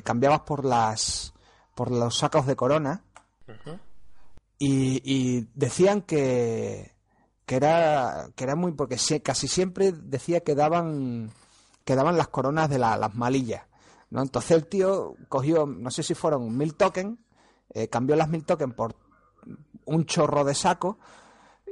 [0.02, 1.32] cambiabas por las
[1.76, 3.04] por los sacos de corona,
[4.58, 6.96] y, y decían que,
[7.48, 11.30] que era que era muy porque sie- casi siempre decía que daban
[11.84, 13.62] que daban las coronas de la- las malillas
[14.10, 17.18] no entonces el tío cogió no sé si fueron mil tokens
[17.72, 18.94] eh, cambió las mil tokens por
[19.86, 20.98] un chorro de saco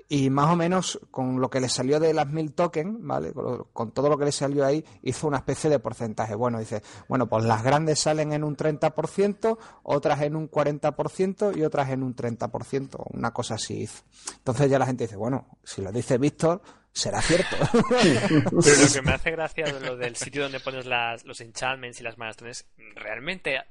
[0.08, 3.32] y más o menos con lo que le salió de las mil tokens, ¿vale?
[3.32, 6.34] Con, lo- con todo lo que le salió ahí, hizo una especie de porcentaje.
[6.34, 11.62] Bueno, dice, bueno, pues las grandes salen en un 30%, otras en un 40% y
[11.64, 14.02] otras en un 30%, una cosa así hizo.
[14.38, 17.56] Entonces ya la gente dice, bueno, si lo dice Víctor, será cierto.
[18.02, 22.00] Pero lo que me hace gracia de lo del sitio donde pones las, los enchantments
[22.00, 23.66] y las marastones, realmente, ¿a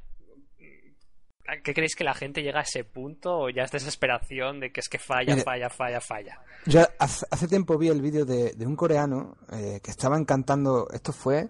[1.63, 4.79] ¿qué creéis que la gente llega a ese punto o ya es desesperación de que
[4.79, 5.43] es que falla, Mire.
[5.43, 6.39] falla, falla, falla?
[6.65, 10.87] Yo hace, hace tiempo vi el vídeo de, de un coreano eh, que estaba encantando,
[10.91, 11.49] esto fue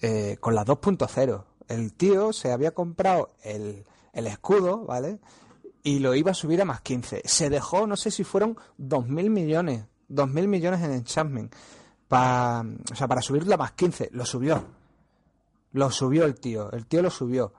[0.00, 1.44] eh, con la 2.0.
[1.68, 5.20] El tío se había comprado el, el escudo, ¿vale?
[5.84, 7.22] Y lo iba a subir a más 15.
[7.24, 11.54] Se dejó, no sé si fueron 2.000 millones, 2.000 millones en enchantment.
[12.08, 14.10] Pa, o sea, para subirlo a más 15.
[14.12, 14.64] Lo subió.
[15.72, 16.70] Lo subió el tío.
[16.72, 17.54] El tío lo subió.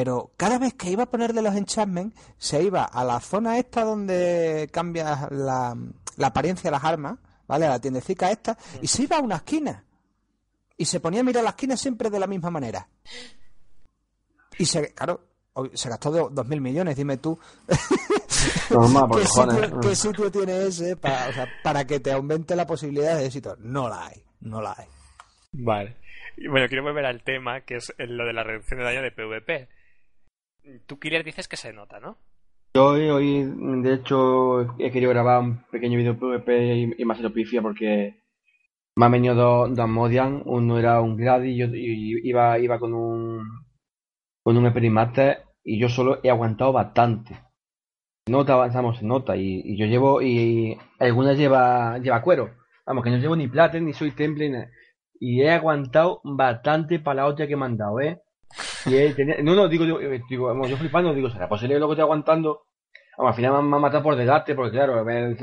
[0.00, 3.82] Pero cada vez que iba a ponerle los enchantments, se iba a la zona esta
[3.82, 5.76] donde cambias la,
[6.16, 7.18] la apariencia de las armas,
[7.48, 7.66] ¿vale?
[7.66, 9.82] A la tiendecica esta, y se iba a una esquina.
[10.76, 12.86] Y se ponía a mirar la esquina siempre de la misma manera.
[14.56, 15.20] Y se, claro,
[15.74, 17.36] se gastó do- dos mil millones, dime tú.
[18.70, 22.54] Normal, por ¿Qué sitio, qué sitio tiene ese para, o sea, para que te aumente
[22.54, 23.56] la posibilidad de éxito?
[23.58, 24.86] No la hay, no la hay.
[25.50, 25.96] Vale.
[26.36, 29.10] Y bueno, quiero volver al tema, que es lo de la reducción de daño de
[29.10, 29.68] PvP.
[30.86, 32.18] Tú, Killer, dices que se nota, ¿no?
[32.74, 33.44] Yo hoy,
[33.82, 37.14] de hecho, he querido grabar un pequeño vídeo PvP y, y me
[37.62, 38.22] porque
[38.96, 40.42] me han venido dos, dos Modian.
[40.44, 43.46] Uno era un Grady y, otro- y iba, iba con un
[44.42, 47.38] con un Eperimaster y yo solo he aguantado bastante.
[48.28, 49.36] Nota, avanzamos, se nota.
[49.36, 52.54] Y, yo llevo, y algunas lleva, lleva cuero.
[52.86, 54.68] vamos, que no llevo ni plata, ni soy temple.
[55.20, 58.20] Y he aguantado bastante para la hostia que me han dado, ¿eh?
[58.86, 61.86] Y he tenido- no, no, digo, digo, eh, digo, yo flipando, digo, ¿será posible lo
[61.88, 62.62] que estoy aguantando?
[63.16, 65.36] Vamos, al final me han, matado por delante, porque claro, el,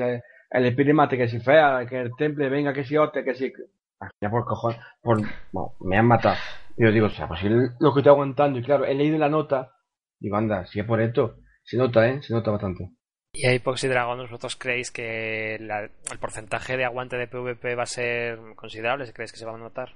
[0.51, 3.51] el espíritu mate que si fea, que el temple venga, que si hoste, que si...
[3.99, 5.17] Al final por cojones, por,
[5.51, 6.35] bueno, me han matado.
[6.77, 8.59] Y yo digo, ¿será posible lo que estoy aguantando?
[8.59, 9.71] Y claro, he leído la nota,
[10.19, 12.21] digo, anda, si es por esto, se nota, ¿eh?
[12.21, 12.89] Se nota bastante.
[13.33, 17.83] Y ahí, Poxy Dragon, ¿vosotros creéis que la- el porcentaje de aguante de PvP va
[17.83, 19.11] a ser considerable?
[19.11, 19.95] ¿Creéis que se va a notar?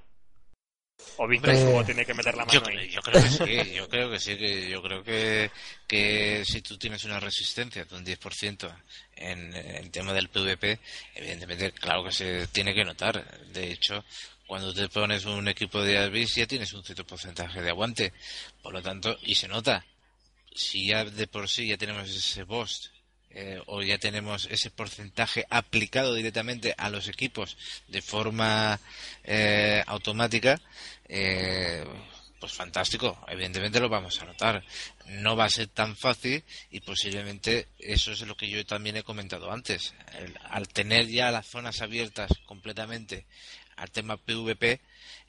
[1.16, 2.88] ¿O Víctor Hugo tiene que meter la mano ahí?
[2.88, 5.50] yo creo que sí, yo creo que sí, que yo creo que,
[5.86, 8.74] que si tú tienes una resistencia de un 10%
[9.16, 10.78] en el tema del PvP,
[11.14, 13.22] evidentemente, claro que se tiene que notar.
[13.48, 14.04] De hecho,
[14.46, 18.12] cuando te pones un equipo de Abyss ya tienes un cierto porcentaje de aguante,
[18.62, 19.84] por lo tanto, y se nota.
[20.54, 22.86] Si ya de por sí ya tenemos ese boost
[23.30, 27.56] eh, o ya tenemos ese porcentaje aplicado directamente a los equipos
[27.88, 28.78] de forma
[29.24, 30.60] eh, automática,
[31.08, 31.84] eh,
[32.40, 34.64] pues fantástico, evidentemente lo vamos a notar.
[35.08, 39.02] No va a ser tan fácil y posiblemente eso es lo que yo también he
[39.02, 39.92] comentado antes.
[40.18, 43.26] El- al tener ya las zonas abiertas completamente
[43.76, 44.80] al tema PvP,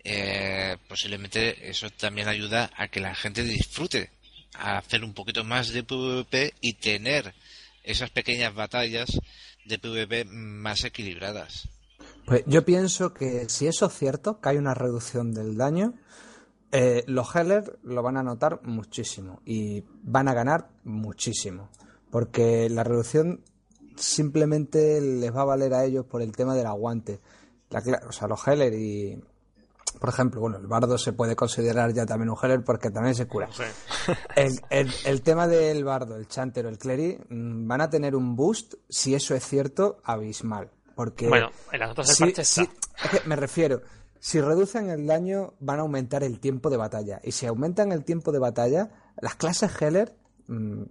[0.03, 4.09] eh, posiblemente eso también ayuda a que la gente disfrute
[4.53, 7.33] a hacer un poquito más de PvP y tener
[7.83, 9.19] esas pequeñas batallas
[9.65, 11.69] de PvP más equilibradas.
[12.25, 15.93] Pues yo pienso que si eso es cierto, que hay una reducción del daño,
[16.71, 21.69] eh, los Heller lo van a notar muchísimo y van a ganar muchísimo.
[22.09, 23.43] Porque la reducción
[23.95, 27.19] simplemente les va a valer a ellos por el tema del aguante.
[27.69, 29.21] La o sea, los Heller y.
[29.99, 33.27] Por ejemplo, bueno, el bardo se puede considerar ya también un Heller porque también se
[33.27, 33.49] cura.
[34.35, 38.15] El, el- el tema del bardo, el chanter o el cleric mm, van a tener
[38.15, 40.71] un boost, si eso es cierto, abismal.
[40.95, 43.05] Porque Bueno, en las notas del Sí, parche sí, está.
[43.15, 43.81] es que me refiero,
[44.19, 47.19] si reducen el daño van a aumentar el tiempo de batalla.
[47.23, 48.89] Y si aumentan el tiempo de batalla,
[49.19, 50.15] las clases Heller,
[50.47, 50.81] mm,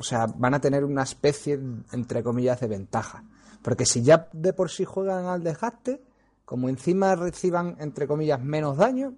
[0.00, 1.58] o sea, van a tener una especie,
[1.92, 3.24] entre comillas, de ventaja.
[3.62, 6.00] Porque si ya de por sí juegan al desgaste,
[6.48, 9.12] como encima reciban, entre comillas, menos daño,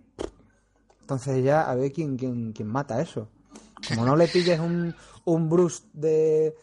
[1.00, 3.30] entonces ya a ver quién, quién, quién mata eso.
[3.86, 4.92] Como no le pilles un,
[5.26, 6.56] un Bruce de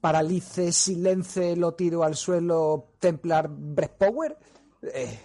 [0.00, 4.38] paralice, silence, lo tiro al suelo, Templar Breath Power,
[4.94, 5.20] eh,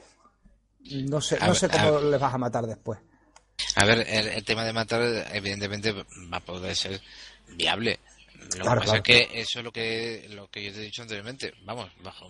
[1.08, 3.00] no sé, no sé cómo les vas a matar después.
[3.78, 5.02] A ver, el, el tema de matar,
[5.34, 7.00] evidentemente, va a poder ser
[7.56, 8.02] viable.
[8.58, 9.22] Lo Claro, que pasa claro.
[9.22, 11.54] es que eso es lo que, lo que yo te he dicho anteriormente.
[11.64, 12.30] Vamos, bajo,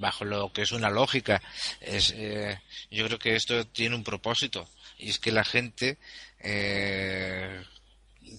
[0.00, 1.40] bajo lo que es una lógica.
[1.80, 2.58] Es, eh,
[2.90, 4.68] yo creo que esto tiene un propósito.
[4.98, 5.98] Y es que la gente
[6.40, 7.62] eh,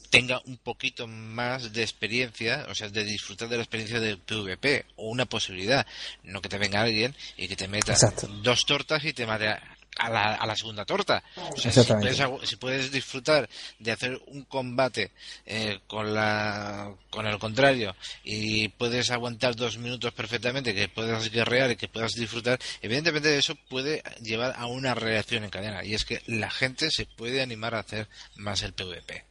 [0.10, 4.86] tenga un poquito más de experiencia, o sea, de disfrutar de la experiencia de PvP,
[4.98, 5.86] o una posibilidad.
[6.24, 8.28] No que te venga alguien y que te meta Exacto.
[8.28, 11.22] dos tortas y te mate a, a la, a la segunda torta.
[11.36, 15.12] O sea, si puedes, agu- si puedes disfrutar de hacer un combate
[15.46, 21.72] eh, con la con el contrario y puedes aguantar dos minutos perfectamente, que puedas guerrear
[21.72, 26.06] y que puedas disfrutar, evidentemente eso puede llevar a una reacción en cadena y es
[26.06, 29.26] que la gente se puede animar a hacer más el PvP.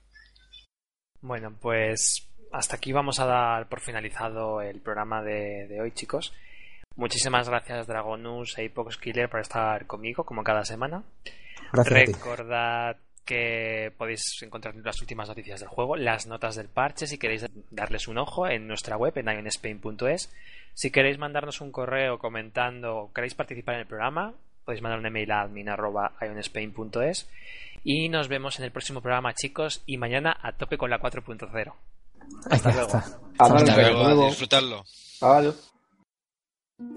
[1.23, 6.33] Bueno, pues hasta aquí vamos a dar por finalizado el programa de, de hoy, chicos.
[7.01, 11.03] Muchísimas gracias, Dragonus e Apox Killer, por estar conmigo, como cada semana.
[11.73, 12.13] Gracias a ti.
[12.13, 17.47] Recordad que podéis encontrar las últimas noticias del juego, las notas del parche, si queréis
[17.71, 20.31] darles un ojo en nuestra web, en ionspain.es.
[20.75, 24.35] Si queréis mandarnos un correo comentando o queréis participar en el programa,
[24.67, 27.31] podéis mandar un email a admin.ionspain.es.
[27.83, 31.73] Y nos vemos en el próximo programa, chicos, y mañana a tope con la 4.0.
[32.51, 32.93] Hasta luego.
[32.93, 33.05] luego.
[33.39, 34.03] Hasta Hasta luego.
[34.05, 34.85] luego, a disfrutarlo.
[35.23, 35.70] Adiós.
[36.81, 36.95] thank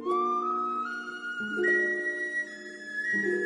[3.15, 3.42] you